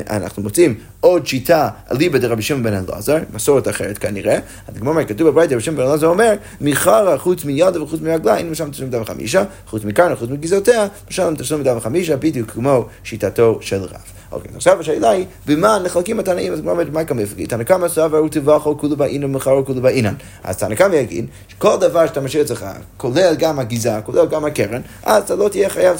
אנחנו, 0.09 0.43
מוצאים 0.43 0.75
עוד 0.99 1.27
שיטה 1.27 1.69
אליבא 1.91 2.17
דרבי 2.17 2.41
שמעון 2.41 2.63
בן 2.63 2.73
אלעזר, 2.73 3.17
מסורת 3.33 3.67
אחרת 3.67 3.97
כנראה. 3.97 4.39
אז 4.67 4.77
כמו 4.79 4.89
אומר, 4.89 5.05
כתוב 5.05 5.29
בברייתא, 5.29 5.53
רבי 5.53 5.63
שמעון 5.63 5.77
בן 5.77 5.87
אלעזר 5.87 6.07
אומר, 6.07 6.33
מחרא 6.61 7.17
חוץ 7.17 7.45
מידה 7.45 7.83
וחוץ 7.83 8.01
מרגליים, 8.01 8.51
משלם 8.51 8.71
תשלום 8.71 8.89
דף 8.89 9.03
חמישה, 9.07 9.43
חוץ 9.67 9.83
מקרנה, 9.97 10.15
חוץ 10.15 10.29
מגזעותיה, 10.29 10.87
משלם 11.09 11.35
תשלום 11.35 11.63
דף 11.63 11.79
חמישה, 11.79 12.17
בדיוק 12.17 12.51
כמו 12.51 12.85
שיטתו 13.03 13.57
של 13.61 13.81
רב. 13.81 14.01
אוקיי, 14.31 14.51
עכשיו 14.55 14.79
השאלה 14.79 15.09
היא, 15.09 15.25
במה 15.45 15.79
נחלקים 15.79 16.19
התנאים, 16.19 16.53
אז 16.53 16.59
אומרת, 16.59 16.89
מה 16.93 17.03
כמה 17.03 17.21
יפגי? 17.21 17.47
תנא 17.47 17.63
קמא 17.63 17.87
סבר 17.87 18.17
הוא 18.17 18.29
תבחו 18.29 18.77
כולו 18.77 18.97
באינן 18.97 19.23
ומחרו 19.23 19.65
כולו 19.65 19.81
באינן. 19.81 20.13
אז 20.43 20.57
תנא 20.57 20.75
קמא 20.75 20.95
יגיד, 20.95 21.25
שכל 21.47 21.77
דבר 21.79 22.07
שאתה 22.07 22.21
משאיר 22.21 22.43
אצלך, 22.43 22.65
כולל 22.97 23.35
גם 23.39 23.59
הגזעה, 23.59 24.01
כולל 24.01 24.25
גם 24.25 24.45
הקרן, 24.45 24.81
אז 25.03 25.23
אתה 25.23 25.35
לא 25.35 25.49
תהיה 25.49 25.69
חייב 25.69 25.97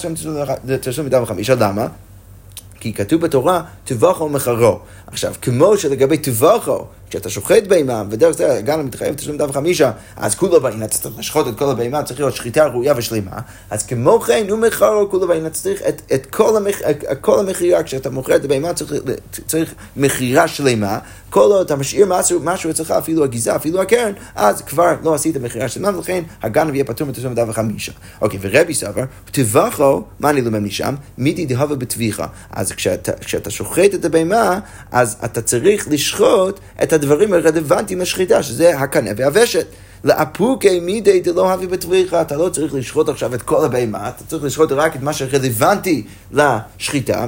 תשלום 0.81 1.07
מדף 1.07 1.23
חמישה, 1.25 1.55
למה? 1.55 1.87
כי 2.79 2.93
כתוב 2.93 3.21
בתורה, 3.21 3.61
תבחו 3.83 4.29
מחרו. 4.29 4.79
עכשיו, 5.07 5.33
כמו 5.41 5.77
שלגבי 5.77 6.17
תבחו, 6.17 6.85
כשאתה 7.09 7.29
שוחט 7.29 7.63
בהמה, 7.67 8.03
ודרך 8.09 8.31
זה 8.31 8.53
הגן 8.53 8.81
מתחייב 8.81 9.15
תשלום 9.15 9.37
דף 9.37 9.51
חמישה, 9.51 9.91
אז 10.15 10.35
כולו 10.35 10.57
אתה 10.57 10.87
צריך 10.87 11.19
לשחוט 11.19 11.47
את 11.47 11.57
כל 11.57 11.69
הבהמה, 11.69 12.03
צריך 12.03 12.19
להיות 12.19 12.35
שחיטה 12.35 12.67
ראויה 12.67 12.93
ושלימה, 12.97 13.39
אז 13.69 13.85
כמו 13.85 14.19
כן, 14.19 14.45
הוא 14.49 14.59
מכרו 14.59 15.07
כולו 15.11 15.27
בעניין, 15.27 15.49
צריך 15.49 15.81
את, 15.81 16.01
את 16.13 16.25
כל, 16.25 16.57
המח, 16.57 16.75
כל 17.21 17.39
המכירה, 17.39 17.83
כשאתה 17.83 18.09
מוכר 18.09 18.35
את 18.35 18.45
הבהמה, 18.45 18.73
צריך, 18.73 18.93
צריך 19.47 19.73
מכירה 19.95 20.47
שלמה, 20.47 20.99
כל 21.29 21.39
עוד 21.39 21.65
אתה 21.65 21.75
משאיר 21.75 22.05
משהו, 22.09 22.39
משהו 22.43 22.69
אצלך, 22.69 22.91
אפילו 22.91 23.23
הגיזה, 23.23 23.55
אפילו 23.55 23.81
הקרן, 23.81 24.11
אז 24.35 24.61
כבר 24.61 24.95
לא 25.03 25.13
עשית 25.13 25.37
מכירה 25.37 25.67
שלמה, 25.67 25.97
ולכן 25.97 26.23
הגן 26.43 26.75
יהיה 26.75 26.85
פטור 26.85 27.07
מתשלום 27.07 27.33
דף 27.33 27.51
חמישה. 27.51 27.91
אוקיי, 28.21 28.39
ורבי 28.41 28.73
סבר, 28.73 29.03
טבחו, 29.31 30.03
מה 30.19 30.29
אני 30.29 30.41
לומד 30.41 30.59
משם? 30.59 30.95
מידי 31.17 31.45
דהבה 31.45 31.75
בטביחה. 31.75 32.27
אז 32.51 32.71
כשאתה, 32.71 33.11
כשאתה 33.11 33.49
שוחט 33.49 33.93
את 33.93 34.05
הבהמה, 34.05 34.59
אז 34.91 35.17
אתה 35.25 35.41
צריך 35.41 35.87
לשחוט 35.91 36.59
את 36.83 36.93
הדברים 36.93 37.33
הרלוונטיים 37.33 38.01
לשחיטה, 38.01 38.43
שזה 38.43 38.79
הקנה 38.79 39.11
והוושת. 39.17 39.67
לאפוקי 40.03 40.79
מידי 40.79 41.19
דלא 41.19 41.51
הביא 41.51 41.67
בטביחה, 41.67 42.21
אתה 42.21 42.37
לא 42.37 42.49
צריך 42.49 42.73
לשחוט 42.73 43.09
עכשיו 43.09 43.35
את 43.35 43.41
כל 43.41 43.65
הבהמה, 43.65 44.09
אתה 44.09 44.23
צריך 44.27 44.43
לשחוט 44.43 44.71
רק 44.71 44.95
את 44.95 45.01
מה 45.01 45.13
שרלוונטי 45.13 46.03
לשחיטה, 46.31 47.27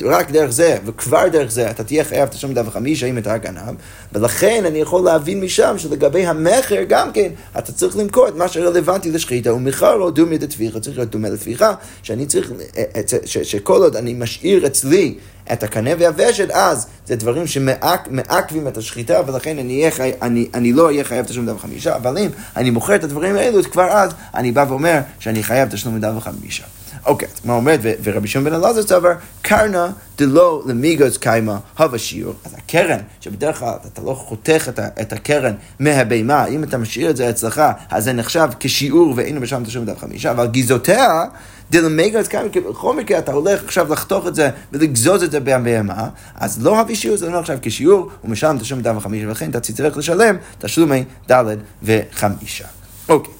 ורק 0.00 0.30
דרך 0.30 0.50
זה, 0.50 0.78
וכבר 0.86 1.28
דרך 1.28 1.50
זה, 1.50 1.70
אתה 1.70 1.84
תהיה 1.84 2.04
חייב 2.04 2.28
תשלום 2.28 2.54
דף 2.54 2.68
חמישה 2.70 3.06
אם 3.06 3.18
אתה 3.18 3.32
הגנב, 3.32 3.74
ולכן 4.12 4.64
אני 4.66 4.78
יכול 4.78 5.04
להבין 5.04 5.40
משם 5.40 5.74
שלגבי 5.78 6.26
המכר 6.26 6.82
גם 6.88 7.12
כן, 7.12 7.28
אתה 7.58 7.72
צריך 7.72 7.96
למכור 7.96 8.28
את 8.28 8.34
מה 8.36 8.48
שרלוונטי 8.48 9.10
לשחיטה, 9.10 9.54
ומחר 9.54 9.96
לא 9.96 10.10
דומי 10.10 10.38
דטביחה, 10.38 10.80
צריך 10.80 10.98
להיות 10.98 11.10
דומה 11.10 11.28
לטביחה, 11.28 11.74
שאני 12.02 12.26
צריך, 12.26 12.52
אה, 12.76 12.84
אה, 12.96 13.02
שכל 13.44 13.82
עוד 13.82 13.96
אני 13.96 14.14
משאיר 14.14 14.66
אצלי 14.66 15.14
את 15.52 15.62
הקנה 15.62 15.90
והוושת, 15.98 16.50
אז 16.50 16.86
זה 17.06 17.16
דברים 17.16 17.46
שמעכבים 17.46 18.68
את 18.68 18.76
השחיטה, 18.76 19.20
ולכן 19.26 19.58
אני, 19.58 19.86
חי, 19.90 20.12
אני, 20.22 20.48
אני 20.54 20.72
לא 20.72 20.86
אהיה 20.86 21.04
חייב 21.04 21.26
תשלום 21.26 21.46
דף 21.46 21.58
חמישה, 21.58 21.96
אבל 21.96 22.18
אם 22.18 22.28
אני 22.56 22.70
מוכר 22.70 22.94
את 22.94 23.04
הדברים 23.04 23.36
האלו, 23.36 23.62
כבר 23.62 23.88
אז 23.88 24.10
אני 24.34 24.52
בא 24.52 24.64
ואומר 24.68 25.00
שאני 25.18 25.42
חייב 25.42 25.68
תשלום 25.68 26.00
דף 26.00 26.12
חמישה. 26.20 26.64
אוקיי, 27.06 27.28
אז 27.34 27.40
מה 27.44 27.52
אומרת, 27.52 27.80
ורבי 28.02 28.28
שמעון 28.28 28.50
בן 28.50 28.54
אלעזר 28.56 28.82
סבר, 28.82 29.12
קרנה 29.42 29.90
דלא 30.18 30.62
למיגוס 30.66 31.16
קיימה 31.16 31.58
הווה 31.78 31.98
שיעור. 31.98 32.34
אז 32.44 32.54
הקרן, 32.54 32.98
שבדרך 33.20 33.58
כלל 33.58 33.74
אתה 33.92 34.02
לא 34.02 34.14
חותך 34.14 34.70
את 35.00 35.12
הקרן 35.12 35.54
מהבהמה, 35.78 36.46
אם 36.46 36.64
אתה 36.64 36.78
משאיר 36.78 37.10
את 37.10 37.16
זה 37.16 37.30
אצלך, 37.30 37.62
אז 37.90 38.04
זה 38.04 38.12
נחשב 38.12 38.48
כשיעור 38.60 39.12
ואין 39.16 39.38
משלם 39.38 39.64
תשלום 39.64 39.84
דף 39.84 39.98
חמישה, 39.98 40.30
אבל 40.30 40.46
גזעותיה... 40.46 41.24
דלמגרס 41.70 42.28
כאן, 42.28 42.48
כי 42.52 42.60
בכל 42.60 42.96
מקרה 42.96 43.18
אתה 43.18 43.32
הולך 43.32 43.64
עכשיו 43.64 43.92
לחתוך 43.92 44.26
את 44.26 44.34
זה 44.34 44.50
ולגזוז 44.72 45.22
את 45.22 45.30
זה 45.30 45.40
בהמה, 45.40 46.08
אז 46.34 46.64
לא 46.64 46.80
הביא 46.80 46.94
שיעור, 46.94 47.16
זה 47.16 47.30
לא 47.30 47.40
נחשב 47.40 47.58
כשיעור, 47.62 48.10
הוא 48.20 48.30
משלם 48.30 48.58
תשלום 48.58 48.80
דף 48.80 48.92
וחמישה, 48.96 49.26
ולכן 49.26 49.50
אתה 49.50 49.60
צריך 49.60 49.96
לשלם 49.96 50.36
תשלומי 50.58 51.04
ד' 51.30 51.44
וחמישה. 51.82 52.64
אוקיי. 53.08 53.39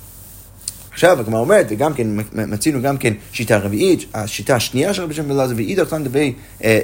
עכשיו 1.00 1.20
הגמרא 1.20 1.40
אומרת, 1.40 1.66
וגם 1.70 1.94
כן 1.94 2.06
מצינו 2.32 2.82
גם 2.82 2.98
כן 2.98 3.12
שיטה 3.32 3.58
רביעית, 3.58 4.04
השיטה 4.14 4.56
השנייה 4.56 4.94
של 4.94 5.02
רבי 5.02 5.14
שמעון 5.14 5.28
בן 5.30 5.36
אלעזר, 5.36 5.54
ואידך 5.56 5.90
כאן 5.90 6.04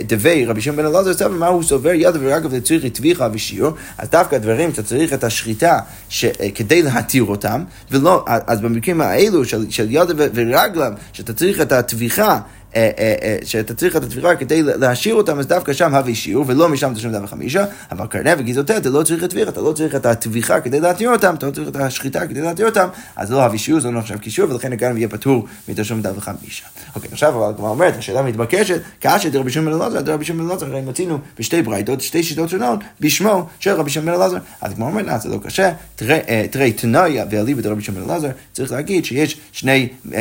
דבי 0.07 0.44
רבי 0.46 0.61
שמעון 0.61 0.76
בן 0.76 0.87
אלעזר, 0.87 1.14
סבא 1.14 1.35
מה 1.35 1.46
הוא 1.46 1.62
סובר? 1.62 1.90
יד 1.90 2.14
ורגב 2.20 2.55
לצריך 2.55 2.85
לטביחה 2.85 3.29
ושיעור, 3.33 3.72
אז 3.98 4.09
דווקא 4.11 4.37
הדברים 4.37 4.70
שאתה 4.70 4.83
צריך 4.83 5.12
את 5.12 5.24
השחיטה 5.24 5.79
אה, 6.24 6.50
כדי 6.55 6.83
להתיר 6.83 7.24
אותם, 7.24 7.64
ולא, 7.90 8.24
אז 8.26 8.61
במקרים 8.61 9.00
האלו 9.00 9.44
של, 9.44 9.70
של 9.70 9.87
יד 9.90 10.09
ורגלם, 10.16 10.92
שאתה 11.12 11.33
צריך 11.33 11.61
את 11.61 11.72
הטביחה 11.72 12.22
אה, 12.24 12.29
אה, 12.29 12.38
אה, 12.38 12.65
שאתה 13.45 13.75
צריך 13.75 13.97
את 13.97 14.03
התבירה 14.03 14.37
כדי 14.37 14.62
להשאיר 14.62 15.15
אותם, 15.15 15.39
אז 15.39 15.47
דווקא 15.47 15.73
שם 15.73 15.95
הביא 15.95 16.15
שיעור, 16.15 16.45
ולא 16.49 16.69
משם 16.69 16.95
תשלם 16.95 17.12
דף 17.12 17.31
חמישה, 17.31 17.65
אבל 17.93 18.07
קרנב 18.07 18.39
וגזעותיה, 18.39 18.77
אתה 18.77 18.89
לא 18.89 19.03
צריך 19.03 19.25
את 19.25 19.31
תבירה, 19.31 19.49
אתה 19.49 19.61
לא 19.61 19.73
צריך 19.73 19.95
את 19.95 20.07
הטביחה 20.07 20.61
כדי 20.61 20.81
להתיר 20.81 21.11
אותם, 21.11 21.35
אתה 21.35 21.47
לא 21.47 21.51
צריך 21.51 21.69
את 21.69 21.77
השחיטה 21.77 22.27
כדי 22.27 22.41
להתיר 22.41 22.67
אותם, 22.67 22.89
אז 23.17 23.33
לא 23.33 23.43
הביא 23.43 23.59
שיעור, 23.59 23.81
זה 23.81 23.91
לא 23.91 23.99
נחשב 23.99 24.15
כשיעור, 24.21 24.51
ולכן 24.51 24.73
הגן 24.73 24.97
יהיה 24.97 25.09
פטור 25.09 25.47
מתשלום 25.69 26.03
דף 26.03 26.19
חמישה. 26.21 26.65
אוקיי, 26.95 27.09
עכשיו 27.12 27.45
אבל 27.45 27.55
כבר 27.57 27.69
אומרת, 27.69 27.97
השאלה 27.99 28.23
מתבקשת, 28.23 28.81
כאשר 29.01 29.29
דרבי 29.29 29.51
שמעון 29.51 29.81
אלעזר, 29.81 30.01
דרבי 30.01 30.25
שמעון 30.25 30.51
אלעזר, 30.51 30.67
הרי 30.67 30.81
מצינו 30.81 31.19
בשתי 31.39 31.62
ברייתות, 31.62 32.01
שתי 32.01 32.23
שיטות 32.23 32.49
שונות, 32.49 32.81
בשמו 33.01 33.47
של 33.61 33.71
רבי 33.71 33.91
שמעון 33.91 34.15
אלעזר. 34.21 34.39
אז 34.61 34.75
כמו 34.75 34.87
אומרת, 34.87 35.21
זה 35.21 35.29
לא 35.29 35.39
קשה, 35.45 35.73
תראי 36.51 36.73
תנאיה 36.73 37.25
ואליבא 37.31 37.61
דרבי 37.62 37.83
שמעון 37.83 38.11
אלעזר, 38.11 38.29
צריך 38.53 38.73
להגיד 38.73 39.05
שיש 39.05 39.41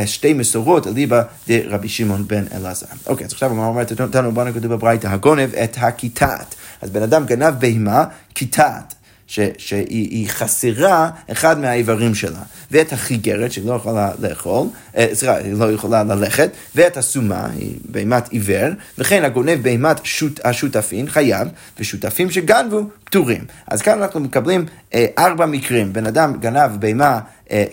שתי 0.05 0.33
מסורות 0.33 0.87
אליבא 0.87 1.21
דרבי 1.47 1.89
שמעון 1.89 2.27
בן 2.27 2.44
אלעזר. 2.53 2.85
אוקיי, 3.07 3.25
אז 3.25 3.33
עכשיו 3.33 3.51
הוא 3.51 3.65
אומר, 3.65 3.83
אותנו, 3.99 4.31
בוא 4.31 4.43
נקרא 4.43 4.61
בברייתא, 4.61 5.07
הגונב 5.07 5.55
את 5.63 5.77
הכיתת. 5.79 6.55
אז 6.81 6.89
בן 6.89 7.01
אדם 7.01 7.25
גנב 7.25 7.53
בהמה, 7.59 8.03
כיתת. 8.35 8.93
ש, 9.27 9.39
שהיא 9.57 10.29
חסרה 10.29 11.09
אחד 11.31 11.59
מהאיברים 11.59 12.15
שלה, 12.15 12.39
ואת 12.71 12.93
החיגרת 12.93 13.51
שהיא 13.51 13.65
לא 13.65 13.73
יכולה 13.73 14.11
לאכול, 14.19 14.67
אה, 14.97 15.07
סליחה, 15.13 15.37
היא 15.37 15.53
לא 15.53 15.71
יכולה 15.71 16.03
ללכת, 16.03 16.49
ואת 16.75 16.97
הסומה, 16.97 17.47
היא 17.59 17.75
בהמת 17.85 18.29
עיוור, 18.29 18.69
וכן 18.97 19.23
הגונב 19.23 19.61
בהמת 19.61 19.97
שות, 20.03 20.39
השותפים 20.43 21.07
חייב, 21.07 21.47
ושותפים 21.79 22.31
שגנבו 22.31 22.83
פטורים. 23.03 23.45
אז 23.67 23.81
כאן 23.81 24.01
אנחנו 24.01 24.19
מקבלים 24.19 24.65
אה, 24.93 25.05
ארבע 25.17 25.45
מקרים, 25.45 25.93
בן 25.93 26.05
אדם 26.05 26.33
גנב 26.39 26.71
בהמה 26.79 27.13
אה, 27.13 27.19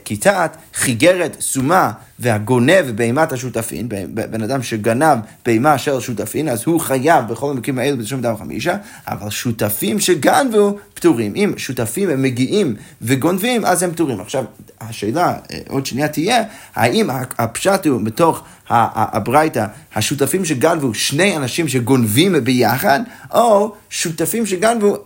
כיתת, 0.04 0.56
חיגרת, 0.74 1.36
סומה 1.40 1.92
והגונב 2.18 2.90
בהימת 2.94 3.32
השותפין, 3.32 3.88
בן 4.14 4.42
אדם 4.42 4.62
שגנב 4.62 5.18
בהימה 5.46 5.78
של 5.78 6.00
שותפין, 6.00 6.48
אז 6.48 6.62
הוא 6.66 6.80
חייב 6.80 7.28
בכל 7.28 7.50
המקרים 7.50 7.78
האלו 7.78 7.98
בתשלום 7.98 8.20
דם 8.20 8.36
חמישה, 8.36 8.76
אבל 9.08 9.30
שותפים 9.30 10.00
שגנבו 10.00 10.78
פטורים. 10.94 11.32
אם 11.36 11.52
שותפים 11.56 12.10
הם 12.10 12.22
מגיעים 12.22 12.74
וגונבים, 13.02 13.64
אז 13.64 13.82
הם 13.82 13.90
פטורים. 13.90 14.20
עכשיו, 14.20 14.44
השאלה 14.80 15.34
אה, 15.52 15.58
עוד 15.68 15.86
שנייה 15.86 16.08
תהיה, 16.08 16.42
האם 16.74 17.10
הפשט 17.38 17.86
הוא 17.86 18.00
בתוך 18.04 18.42
הברייתא, 18.68 19.66
השותפים 19.94 20.44
שגנבו 20.44 20.94
שני 20.94 21.36
אנשים 21.36 21.68
שגונבים 21.68 22.34
ביחד, 22.44 23.00
או 23.34 23.74
שותפים 23.90 24.46
שגנבו 24.46 24.98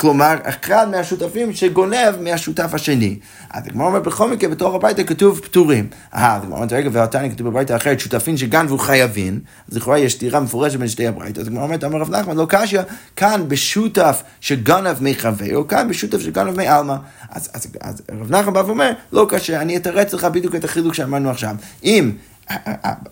כלומר, 0.00 0.34
אחד 0.42 0.90
מהשותפים 0.90 1.52
שגונב 1.52 2.14
מהשותף 2.20 2.74
השני. 2.74 3.18
אז 3.50 3.66
הגמרא 3.66 3.86
אומר, 3.86 4.00
בכל 4.00 4.30
מקרה, 4.30 4.50
בתוך 4.50 4.74
הביתה 4.74 5.04
כתוב 5.04 5.40
פטורים. 5.40 5.86
אה, 6.14 6.36
אז 6.36 6.42
הגמרא 6.42 6.56
אומרת, 6.56 6.72
רגע, 6.72 6.90
ועתני 6.92 7.30
כתוב 7.30 7.48
בביתה 7.48 7.76
אחרת, 7.76 8.00
שותפים 8.00 8.36
שגנבו 8.36 8.78
חייבים, 8.78 9.40
אז 9.70 9.76
לכאורה 9.76 9.98
יש 9.98 10.12
סתירה 10.12 10.40
מפורשת 10.40 10.78
בין 10.78 10.88
שתי 10.88 11.06
הברייתות. 11.06 11.38
אז 11.38 11.46
הגמרא 11.46 11.62
אומרת, 11.62 11.84
אמר 11.84 11.98
רב 11.98 12.10
נחמן, 12.10 12.36
לא 12.36 12.46
קשיא, 12.48 12.80
כאן 13.16 13.42
בשותף 13.48 14.22
שגנב 14.40 15.02
מי 15.02 15.14
חברו, 15.14 15.68
כאן 15.68 15.88
בשותף 15.88 16.20
שגנב 16.20 16.56
מי 16.56 16.68
עלמא. 16.68 16.96
אז, 17.30 17.50
אז, 17.54 17.66
אז 17.80 18.02
רב 18.20 18.30
נחמן 18.30 18.52
בא 18.52 18.62
ואומר, 18.66 18.92
לא 19.12 19.26
קשה, 19.28 19.60
אני 19.60 19.76
אתרץ 19.76 20.12
לך 20.12 20.24
בדיוק 20.24 20.54
את 20.54 20.64
החילוק 20.64 20.94
שאמרנו 20.94 21.30
עכשיו. 21.30 21.56
אם 21.84 22.12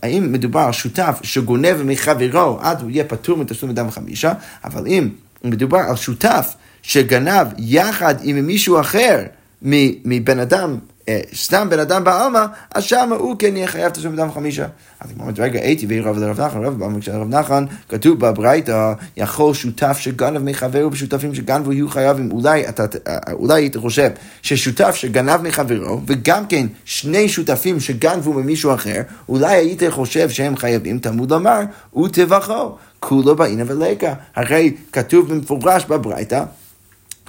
האם 0.03 0.33
מדובר 0.33 0.61
על 0.61 0.73
שותף 0.73 1.21
שגונב 1.23 1.83
מחברו, 1.85 2.59
אז 2.61 2.83
הוא 2.83 2.91
יהיה 2.91 3.05
פטור 3.05 3.39
מתשלום 3.39 3.71
אדם 3.71 3.89
וחמישה, 3.89 4.33
אבל 4.65 4.87
אם 4.87 5.09
מדובר 5.45 5.79
על 5.79 5.97
שותף 5.97 6.55
שגנב 6.83 7.47
יחד 7.59 8.15
עם 8.23 8.47
מישהו 8.47 8.81
אחר 8.81 9.23
מבן 9.63 10.39
אדם 10.39 10.79
אה, 11.09 11.21
סתם 11.35 11.71
בן 11.71 11.79
אדם 11.79 12.05
בעלמא, 12.05 12.45
אז 12.75 12.85
שם 12.85 13.13
הוא 13.19 13.37
כן 13.39 13.57
יהיה 13.57 13.67
חייב 13.67 13.89
תשלום 13.93 14.15
בדם 14.17 14.33
חמישה. 14.35 14.67
אז 15.01 15.11
היא 15.11 15.19
אומרת, 15.21 15.39
רגע, 15.39 15.61
הייתי 15.61 15.87
ואי 15.87 16.01
רב 16.01 16.19
לרב 16.19 16.41
נחמן, 16.41 16.65
רב 16.65 16.85
במקשה 16.85 17.13
לרב 17.13 17.35
נחמן, 17.35 17.65
כתוב 17.89 18.21
בברייתא, 18.21 18.93
יכול 19.17 19.55
שותף 19.55 19.99
שגנב 20.01 20.43
מחברו 20.43 20.93
ושותפים 20.93 21.35
שגנבו 21.35 21.73
יהיו 21.73 21.89
חייבים. 21.89 22.31
אולי, 22.33 22.69
אתה, 22.69 22.85
אולי 23.33 23.63
היית 23.63 23.77
חושב 23.77 24.11
ששותף 24.43 24.95
שגנב 24.95 25.43
מחברו, 25.43 26.01
וגם 26.07 26.47
כן 26.47 26.67
שני 26.85 27.29
שותפים 27.29 27.81
שגנבו 27.81 28.33
ממישהו 28.33 28.75
אחר, 28.75 29.01
אולי 29.29 29.57
היית 29.57 29.83
חושב 29.91 30.31
שהם 30.31 30.57
חייבים, 30.57 30.99
תלמוד 30.99 31.33
לומר, 31.33 31.61
ותבכו. 32.05 32.77
כולו 33.01 33.37
באינה 33.37 33.65
ולקה. 33.67 34.15
הרי 34.35 34.75
כתוב 34.93 35.29
במפורש 35.29 35.85
בברייתא, 35.85 36.45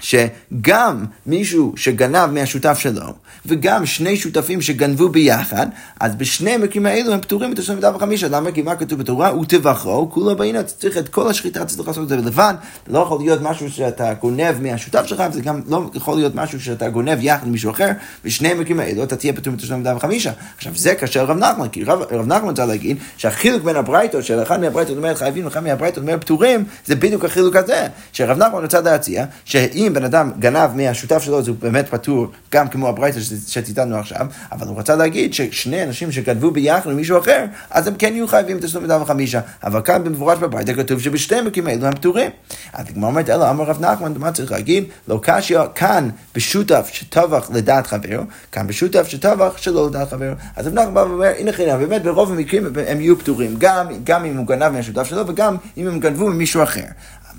שגם 0.02 1.06
מישהו 1.26 1.74
שגנב 1.76 2.26
מהשותף 2.26 2.80
שלו, 2.80 3.14
וגם 3.46 3.86
שני 3.86 4.18
שותפים 4.18 4.62
שגנבו 4.62 5.10
ביחד, 5.10 5.68
אז 6.00 6.16
בשני 6.16 6.52
המקרים 6.52 6.86
האלו 6.86 7.14
הם 7.14 7.22
פטורים 7.22 7.52
בתשלום 7.52 7.76
מידה 7.76 7.96
וחמישה. 7.96 8.28
למה? 8.28 8.52
כי 8.52 8.62
מה 8.62 8.76
כתוב 8.76 9.00
בתורה? 9.00 9.40
ותבחרו, 9.40 10.12
כולו 10.12 10.36
בעינו, 10.36 10.60
אתה 10.60 10.68
צריך 10.68 10.98
את 10.98 11.10
כל 11.10 11.30
השחיטה, 11.30 11.62
אתה 11.62 11.70
צריך 11.70 11.88
לעשות 11.88 12.04
את 12.04 12.10
זה 12.10 12.18
לבד. 12.18 12.54
זה 12.88 12.94
לא 12.94 13.00
יכול 13.00 13.20
להיות 13.20 13.42
משהו 13.42 13.72
שאתה 13.72 14.14
גונב 14.14 14.62
מהשותף 14.62 15.06
שלך, 15.06 15.24
וזה 15.30 15.42
גם 15.42 15.62
לא 15.68 15.90
יכול 15.94 16.16
להיות 16.16 16.36
משהו 16.36 16.60
שאתה 16.60 16.90
גונב 16.90 17.18
יחד 17.22 17.46
עם 17.46 17.52
מישהו 17.52 17.72
אחר. 17.72 17.90
בשני 18.26 18.48
המקרים 18.48 18.80
האלו 18.80 19.04
אתה 19.04 19.16
תהיה 19.16 19.34
פטור 19.34 19.54
בתשלום 19.54 19.80
מידה 19.80 19.96
וחמישה. 19.96 20.32
עכשיו 20.58 20.74
זה 20.76 20.96
קשה 20.96 21.24
לרב 21.24 21.38
נחמן, 21.38 21.68
כי 21.68 21.84
רב, 21.84 22.02
רב 22.12 22.28
נחמן 22.28 22.50
רוצה 22.50 22.66
להגיד 22.66 22.98
שהחילוק 23.18 23.64
בין 23.64 23.76
הברייתות, 23.76 24.24
של 24.24 24.42
אחד 24.44 24.60
מהברייתות 24.60 24.98
אומר 24.98 25.16
חייבים, 25.16 25.46
ואחד 25.46 25.64
מהברייתות 25.64 26.04
אומר 26.04 26.18
פטורים, 26.18 26.64
זה 26.86 26.96
בדיוק 26.96 27.26
החילוק 27.26 27.56
הזה. 27.56 27.88
שרב 28.14 28.38
נחמן 28.38 28.62
רוצה 28.62 28.82
להציע, 28.82 29.26
שאם 29.46 29.89
בן 29.94 30.04
אדם 30.04 30.32
גנב 30.40 30.70
מהשותף 30.76 31.24
שלו, 31.24 31.40
אז 31.40 31.48
הוא 31.48 31.56
באמת 31.60 31.90
פטור, 31.90 32.28
גם 32.52 32.68
כמו 32.68 32.90
הברייתא 32.90 33.20
שציטטנו 33.48 33.98
עכשיו, 33.98 34.28
אבל 34.52 34.68
הוא 34.68 34.80
רצה 34.80 34.96
להגיד 34.96 35.34
ששני 35.34 35.84
אנשים 35.84 36.12
שגנבו 36.12 36.52
ביחד 36.52 36.90
עם 36.90 36.96
מישהו 36.96 37.20
אחר, 37.20 37.46
אז 37.72 37.88
הם 37.88 37.94
כן 37.96 38.14
יהיו 38.14 38.28
חייבים 38.28 38.60
תשלום 38.60 38.84
אדם 38.84 39.02
וחמישה. 39.02 39.40
אבל 39.64 39.82
כאן 39.82 40.04
במפורש 40.04 40.40
בברייתא 40.40 40.74
כתוב 40.74 41.00
שבשתי 41.00 41.36
המקרים 41.36 41.68
האלו 41.68 41.86
הם 41.86 41.96
פטורים. 41.96 42.32
אז 42.74 42.86
הגמרא 42.90 43.10
אומרת, 43.10 43.30
אלא 43.30 43.50
אמר 43.50 43.64
רב 43.64 43.86
נחמן, 43.86 44.14
מה 44.18 44.32
צריך 44.32 44.52
להגיד? 44.52 44.84
לא 45.08 45.20
קשיא 45.24 45.60
כאן 45.76 46.10
בשותף 46.36 46.90
שטבח 46.94 47.50
לדעת 47.54 47.88
חברו, 47.88 48.24
כאן 48.52 48.68
בשותף 48.68 49.08
שטבח 49.08 49.58
שלא 49.58 49.88
לדעת 49.88 50.10
חברו. 50.10 50.34
אז 50.56 50.68
רב 50.68 50.74
נחמן 50.74 50.94
בא 50.94 51.00
ואומר, 51.00 51.32
הנה 51.38 51.52
חינם, 51.52 51.80
באמת 51.80 52.04
ברוב 52.04 52.32
המקרים 52.32 52.66
הם 52.88 53.02
יהיו 53.02 53.20
פטורים, 53.20 53.56
גם, 53.58 53.88
גם 54.04 54.26
אם 54.26 54.38
הוא 54.38 54.48
גנב 54.48 54.68
מהשותף 54.68 55.04
שלו 55.04 55.28
וגם 55.28 55.56
אם 55.78 55.88
הם 55.88 56.00
גנבו 56.00 56.28
ממישהו 56.28 56.64
אחר. 56.64 56.86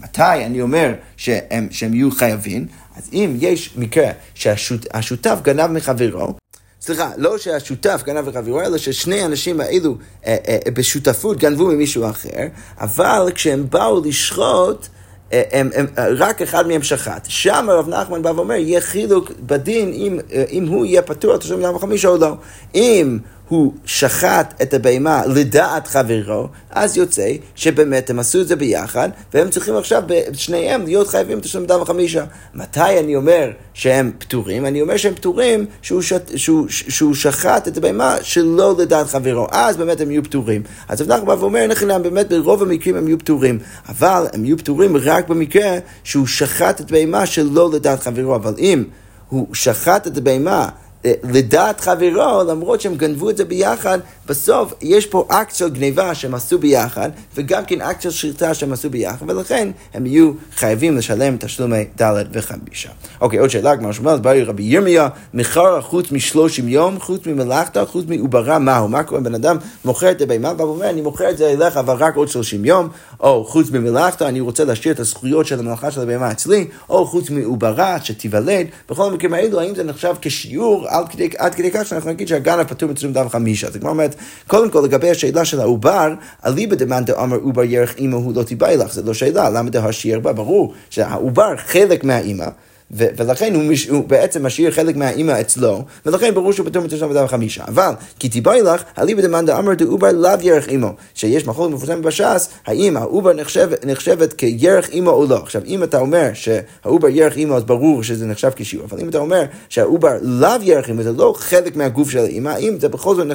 מתי 0.00 0.44
אני 0.46 0.60
אומר 0.60 0.92
שהם, 1.16 1.68
שהם 1.70 1.94
יהיו 1.94 2.10
חייבים? 2.10 2.66
אז 2.96 3.10
אם 3.12 3.36
יש 3.38 3.76
מקרה 3.76 4.10
שהשותף 4.34 5.38
גנב 5.42 5.66
מחברו, 5.66 6.34
סליחה, 6.80 7.10
לא 7.16 7.38
שהשותף 7.38 8.02
גנב 8.04 8.28
מחברו, 8.28 8.60
אלא 8.60 8.78
ששני 8.78 9.20
האנשים 9.20 9.60
האלו 9.60 9.96
אה, 10.26 10.36
אה, 10.48 10.58
בשותפות 10.74 11.38
גנבו 11.38 11.66
ממישהו 11.66 12.10
אחר, 12.10 12.46
אבל 12.78 13.30
כשהם 13.34 13.66
באו 13.70 14.04
לשחוט, 14.04 14.88
אה, 15.32 15.42
הם, 15.52 15.70
הם, 15.74 15.86
רק 15.96 16.42
אחד 16.42 16.68
מהם 16.68 16.82
שחט. 16.82 17.26
שם 17.28 17.70
הרב 17.70 17.88
נחמן 17.88 18.22
בא 18.22 18.28
ואומר, 18.28 18.54
יהיה 18.54 18.80
חילוק 18.80 19.30
בדין 19.40 19.92
אם, 19.92 20.18
אה, 20.32 20.44
אם 20.50 20.68
הוא 20.68 20.86
יהיה 20.86 21.02
פטור 21.02 21.36
תשלום 21.36 21.60
יום 21.60 21.76
החמישה 21.76 22.08
או 22.08 22.16
לא. 22.16 22.34
אם 22.74 23.18
הוא 23.50 23.72
שחט 23.84 24.54
את 24.62 24.74
הבהמה 24.74 25.22
לדעת 25.26 25.86
חברו, 25.86 26.48
אז 26.70 26.96
יוצא 26.96 27.32
שבאמת 27.54 28.10
הם 28.10 28.18
עשו 28.18 28.40
את 28.40 28.48
זה 28.48 28.56
ביחד, 28.56 29.08
והם 29.34 29.50
צריכים 29.50 29.76
עכשיו, 29.76 30.02
שניהם, 30.32 30.84
להיות 30.84 31.08
חייבים 31.08 31.38
את 31.38 31.44
השלום 31.44 31.66
דם 31.66 31.80
וחמישה. 31.82 32.24
מתי 32.54 32.98
אני 33.00 33.16
אומר 33.16 33.50
שהם 33.74 34.12
פטורים? 34.18 34.66
אני 34.66 34.82
אומר 34.82 34.96
שהם 34.96 35.14
פטורים 35.14 35.66
שהוא, 35.82 36.02
שת, 36.02 36.30
שהוא, 36.36 36.66
שהוא 36.68 37.14
שחט 37.14 37.68
את 37.68 37.76
הבהמה 37.76 38.16
שלא 38.22 38.74
לדעת 38.78 39.06
חברו, 39.06 39.46
אז 39.50 39.76
באמת 39.76 40.00
הם 40.00 40.10
יהיו 40.10 40.24
פטורים. 40.24 40.62
אז 40.88 41.02
רב 41.02 41.08
נחמן 41.08 41.20
בא 41.20 41.32
ואומר, 41.32 41.66
נכון, 41.66 42.02
באמת 42.02 42.28
ברוב 42.28 42.62
המקרים 42.62 42.96
הם 42.96 43.08
יהיו 43.08 43.18
פטורים, 43.18 43.58
אבל 43.88 44.26
הם 44.32 44.44
יהיו 44.44 44.58
פטורים 44.58 44.96
רק 44.96 45.28
במקרה 45.28 45.78
שהוא 46.04 46.26
שחט 46.26 46.80
את 46.80 46.90
הבהמה 46.90 47.26
שלא 47.26 47.70
לדעת 47.72 48.02
חברו, 48.02 48.34
אבל 48.34 48.54
אם 48.58 48.84
הוא 49.28 49.54
שחט 49.54 50.06
את 50.06 50.16
הבהמה 50.16 50.68
לדעת 51.04 51.80
חברו, 51.80 52.42
למרות 52.48 52.80
שהם 52.80 52.94
גנבו 52.94 53.30
את 53.30 53.36
זה 53.36 53.44
ביחד, 53.44 53.98
בסוף 54.26 54.72
יש 54.82 55.06
פה 55.06 55.26
אקט 55.28 55.54
של 55.54 55.68
גניבה 55.68 56.14
שהם 56.14 56.34
עשו 56.34 56.58
ביחד, 56.58 57.10
וגם 57.34 57.64
כן 57.64 57.80
אקט 57.80 58.02
של 58.02 58.10
שחיטה 58.10 58.54
שהם 58.54 58.72
עשו 58.72 58.90
ביחד, 58.90 59.30
ולכן 59.30 59.70
הם 59.94 60.06
יהיו 60.06 60.32
חייבים 60.56 60.96
לשלם 60.96 61.36
תשלומי 61.36 61.84
ד' 62.02 62.24
וחמישה. 62.32 62.88
אוקיי, 63.20 63.38
עוד 63.38 63.50
שאלה, 63.50 63.76
גמרא 63.76 63.92
אומרת, 63.92 64.20
בעי 64.20 64.32
רבי 64.46 64.62
ירמיה, 64.62 65.08
מכרה 65.34 65.80
חוץ 65.80 66.12
משלושים 66.12 66.68
יום, 66.68 67.00
חוץ 67.00 67.26
ממלאכתה, 67.26 67.84
חוץ 67.84 68.04
מעוברה, 68.08 68.58
מהו? 68.58 68.88
מה 68.88 69.02
קורה? 69.02 69.20
בן 69.20 69.34
אדם 69.34 69.56
מוכר 69.84 70.10
את 70.10 70.20
הבהמה, 70.20 70.52
ואומר, 70.56 70.90
אני 70.90 71.00
מוכר 71.00 71.30
את 71.30 71.38
זה 71.38 71.50
אליך, 71.50 71.76
אבל 71.76 71.94
רק 71.94 72.16
עוד 72.16 72.28
שלושים 72.28 72.64
יום, 72.64 72.88
או 73.20 73.44
חוץ 73.44 73.70
ממלאכתה, 73.70 74.28
אני 74.28 74.40
רוצה 74.40 74.64
להשאיר 74.64 74.94
את 74.94 75.00
הזכויות 75.00 75.46
של 75.46 75.58
המלאכה 75.58 75.90
של 75.90 76.00
הבהמה 76.00 76.30
אצלי, 76.30 76.68
או 76.88 77.06
חוץ 77.06 77.30
מעוברה, 77.30 77.96
שתיוולד, 78.02 78.66
בכל 78.90 79.06
המקרים 79.06 79.34
האלו, 79.34 79.60
האם 79.60 79.74
זה 79.74 79.84
נחשב 79.84 80.14
כשיעור 80.22 80.89
עד 80.90 81.08
כדי, 81.08 81.28
עד 81.38 81.54
כדי 81.54 81.70
כך 81.70 81.86
שאנחנו 81.86 82.10
נגיד 82.10 82.28
שהגנב 82.28 82.62
פטור 82.62 82.88
מתשלום 82.88 83.12
דף 83.12 83.28
חמישה. 83.28 83.70
כמו 83.80 83.88
אומרת, 83.88 84.14
קודם 84.46 84.70
כל 84.70 84.80
לגבי 84.84 85.10
השאלה 85.10 85.44
של 85.44 85.60
העובר, 85.60 86.14
אליבא 86.46 86.76
דמאן 86.76 87.04
דאמר 87.04 87.36
עובר 87.36 87.64
ירך 87.64 87.96
אימו 87.98 88.16
הוא 88.16 88.32
לא 88.36 88.42
תיבאי 88.42 88.76
לך, 88.76 88.92
זה 88.92 89.02
לא 89.02 89.14
שאלה, 89.14 89.50
למה 89.50 89.70
דהשיר 89.70 90.20
בה? 90.20 90.32
ברור 90.32 90.74
שהעובר 90.90 91.56
חלק 91.56 92.04
מהאימא. 92.04 92.46
ו- 92.92 93.06
ולכן 93.16 93.54
הוא, 93.54 93.62
מש- 93.64 93.88
הוא 93.88 94.04
בעצם 94.08 94.46
משאיר 94.46 94.70
חלק 94.70 94.96
מהאימא 94.96 95.40
אצלו, 95.40 95.84
ולכן 96.06 96.34
ברור 96.34 96.52
שהוא 96.52 96.66
פטור 96.66 96.82
מתשלום 96.82 97.10
אדם 97.10 97.26
חמישה. 97.26 97.64
אבל, 97.68 97.92
כי 98.18 98.28
תיבעי 98.28 98.62
לך, 98.62 98.82
אליבא 98.98 99.22
דמאן 99.22 99.46
דאמר 99.46 99.74
דעובר 99.74 100.12
לאו 100.12 100.30
ירך 100.40 100.68
אימו. 100.68 100.92
שיש 101.14 101.46
מחלוקת 101.46 101.74
מפורסמת 101.74 102.02
בש"ס, 102.02 102.48
האם 102.66 102.96
העובר 102.96 103.32
נחשב, 103.32 103.70
נחשבת 103.86 104.32
כירך 104.32 104.88
אימו 104.88 105.10
או 105.10 105.26
לא. 105.26 105.36
עכשיו, 105.36 105.62
אם 105.66 105.82
אתה 105.82 105.98
אומר 105.98 106.30
שהעובר 106.34 107.08
ירך 107.08 107.36
אימו, 107.36 107.56
אז 107.56 107.64
ברור 107.64 108.02
שזה 108.02 108.26
נחשב 108.26 108.50
כשיור. 108.56 108.86
אבל 108.90 109.00
אם 109.00 109.08
אתה 109.08 109.18
אומר 109.18 109.42
שהעובר 109.68 110.12
לאו 110.22 110.62
ירך 110.62 110.88
אימו, 110.88 111.02
זה 111.02 111.12
לא 111.12 111.34
חלק 111.36 111.76
מהגוף 111.76 112.10
של 112.10 112.18
האימא, 112.18 112.56
אם 112.58 112.76
זה 112.80 112.88
בכל 112.88 113.14
זאת 113.14 113.26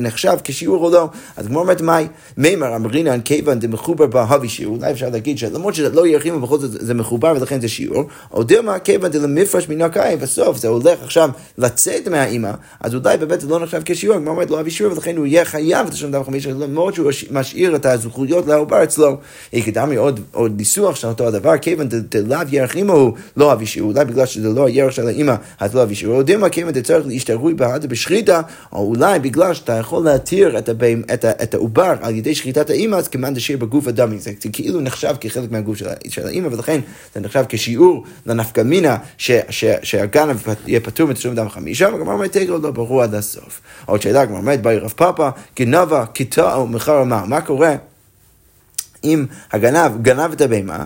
נחשב 0.00 0.36
כשיור 0.44 0.84
או 0.84 0.90
לא, 0.90 1.08
אז 1.36 1.46
גמרא 1.46 1.60
אומרת 1.60 1.80
מאי, 1.80 2.06
מי 2.36 2.76
אמרינן 2.76 3.20
כיוון 3.20 3.58
דמחובר 3.58 4.06
בה 4.06 4.23
הוי 4.23 4.48
שיור, 4.48 4.76
אולי 4.76 4.90
אפשר 4.92 5.08
להגיד 5.08 5.38
שלמרות 5.38 5.74
שזה 5.74 5.88
לא 5.88 6.06
ירך 6.06 6.24
אימו, 6.26 6.40
בכל 6.40 6.58
זאת 6.58 6.70
זה 6.72 6.94
מחובר 6.94 7.34
ולכן 7.36 7.60
זה 7.60 7.68
שיור. 7.68 8.04
או 8.32 8.42
דילמא 8.42 8.75
כיוון 8.78 9.10
דלמפרש 9.10 9.68
מינה 9.68 9.82
קאי, 9.82 10.18
בסוף 10.18 10.56
זה 10.56 10.68
הולך 10.68 11.02
עכשיו 11.02 11.30
לצאת 11.58 12.08
מהאימא, 12.08 12.50
אז 12.80 12.94
אולי 12.94 13.16
באמת 13.16 13.40
זה 13.40 13.48
לא 13.48 13.60
נחשב 13.60 13.82
כשיעור, 13.84 14.18
כמו 14.18 14.30
אומרת 14.30 14.50
לא 14.50 14.60
אבי 14.60 14.70
שיעור, 14.70 14.92
ולכן 14.92 15.16
הוא 15.16 15.26
יהיה 15.26 15.44
חייב 15.44 15.88
השם 15.92 16.10
דבר 16.10 16.24
חמישה, 16.24 16.50
למרות 16.50 16.94
שהוא 16.94 17.10
משאיר 17.30 17.76
את 17.76 17.86
הזכויות 17.86 18.46
לעובר 18.46 18.82
אצלו. 18.82 19.16
יקדמי 19.52 19.96
עוד, 19.96 20.20
ניסוח 20.56 20.96
של 20.96 21.08
אותו 21.08 21.28
הדבר, 21.28 21.58
כיוון 21.58 21.88
דלאו 21.88 22.38
ירח 22.50 22.76
אימו 22.76 22.92
הוא 22.92 23.12
לא 23.36 23.52
אבי 23.52 23.66
שיעור, 23.66 23.92
אולי 23.92 24.04
בגלל 24.04 24.26
שזה 24.26 24.48
לא 24.48 24.66
הירח 24.66 24.90
של 24.90 25.06
האימא, 25.06 25.34
אז 25.60 25.74
לא 25.74 25.82
אבי 25.82 25.94
שיעור. 25.94 26.16
יודעים 26.16 26.40
מה 26.40 26.48
כיוון 26.48 26.72
דצריך 26.72 27.06
להשתרוי 27.06 27.54
בהדה 27.54 27.88
בשחיטה, 27.88 28.40
או 28.72 28.78
אולי 28.78 29.18
בגלל 29.18 29.54
שאתה 29.54 29.72
יכול 29.72 30.04
להתיר 30.04 30.58
את, 30.58 31.54
העובר 31.54 31.94
על 32.00 32.14
ידי 32.14 32.34
שחיטת 32.34 32.70
האימא, 32.70 32.96
אז 32.96 33.08
כמעט 33.08 33.34
תשאיר 33.34 33.58
בגוף 33.58 33.86
הדמי, 33.86 34.18
זה 34.18 34.32
כאילו 34.52 34.80
נחשב 34.80 35.14
כחלק 35.20 35.50
מהגוף 35.50 35.78
של 36.08 36.26
האימא, 36.26 36.48
ולכן 36.52 36.80
זה 37.14 37.20
נחשב 37.20 37.44
כשיעור 37.48 38.04
לנפקא 38.26 38.60
מינה 38.66 38.96
שהגנב 39.82 40.36
יהיה 40.66 40.80
פטור 40.80 41.08
מתשלום 41.08 41.34
דם 41.34 41.48
חמישה, 41.48 41.88
והגמרא 41.92 42.14
אומרת 42.14 42.32
תגר 42.32 42.56
לא 42.56 42.70
ברור 42.70 43.02
עד 43.02 43.14
הסוף. 43.14 43.60
עוד 43.84 44.02
שאלה, 44.02 44.20
הגמרא 44.20 44.38
אומרת, 44.38 44.62
באי 44.62 44.78
רב 44.78 44.92
פאפא, 44.96 45.30
גנבה, 45.56 46.04
כיתה 46.14 46.64
מחר 46.68 47.04
מה, 47.04 47.24
מה 47.26 47.40
קורה 47.40 47.74
אם 49.04 49.26
הגנב 49.52 50.02
גנב 50.02 50.32
את 50.32 50.40
הבהמה, 50.40 50.84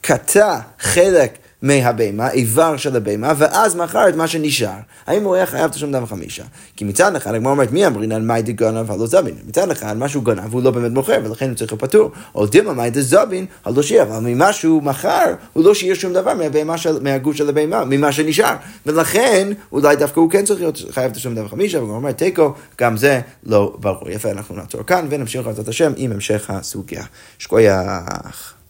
קטע 0.00 0.58
חלק 0.78 1.38
מהבהמה, 1.62 2.30
איבר 2.30 2.76
של 2.76 2.96
הבהמה, 2.96 3.32
ואז 3.36 3.76
מכר 3.76 4.08
את 4.08 4.16
מה 4.16 4.28
שנשאר. 4.28 4.78
האם 5.06 5.24
הוא 5.24 5.34
היה 5.34 5.46
חייב 5.46 5.70
תשלום 5.70 5.92
דם 5.92 6.06
חמישה? 6.06 6.44
כי 6.76 6.84
מצד 6.84 7.16
אחד, 7.16 7.34
הגמרא 7.34 7.52
אומרת, 7.52 7.72
מי 7.72 7.86
אמרינן 7.86 8.26
מאי 8.26 8.42
דגנב 8.42 8.90
הלא 8.90 9.06
זבין? 9.06 9.34
מצד 9.46 9.70
אחד, 9.70 9.96
מה 9.96 10.08
שהוא 10.08 10.24
גנב 10.24 10.52
הוא 10.52 10.62
לא 10.62 10.70
באמת 10.70 10.92
מוכר, 10.92 11.18
ולכן 11.24 11.48
הוא 11.48 11.56
צריך 11.56 11.72
לפטור. 11.72 12.10
או 12.34 12.46
דימה 12.46 12.72
מאי 12.72 12.90
דזבין 12.90 13.46
הלא 13.64 13.82
שיר, 13.82 14.02
אבל 14.02 14.18
ממה 14.18 14.52
שהוא 14.52 14.82
מכר, 14.82 15.34
הוא 15.52 15.64
לא 15.64 15.74
שיר 15.74 15.94
שום 15.94 16.12
דבר 16.12 16.32
של, 16.76 17.02
מהגוף 17.02 17.36
של 17.36 17.48
הבהמה, 17.48 17.84
ממה 17.84 18.12
שנשאר. 18.12 18.54
ולכן, 18.86 19.48
אולי 19.72 19.96
דווקא 19.96 20.20
הוא 20.20 20.30
כן 20.30 20.44
צריך 20.44 20.60
להיות 20.60 20.82
חייב 20.90 21.12
תשלום 21.12 21.34
דם 21.34 21.48
חמישה, 21.48 21.78
והגמרא 21.78 21.96
אומרת, 21.96 22.18
תיקו, 22.18 22.54
גם 22.80 22.96
זה 22.96 23.20
לא 23.46 23.76
ברור. 23.80 24.10
יפה, 24.10 24.30
אנחנו 24.30 24.54
נעצור 24.56 24.82
כאן, 24.82 25.06
ונמשיך 25.10 25.46
לעשות 25.46 25.68
השם 25.68 25.92
עם 25.96 26.12
המשך 26.12 26.50
הסוגיה. 26.50 27.04
שקוייך. 27.38 28.61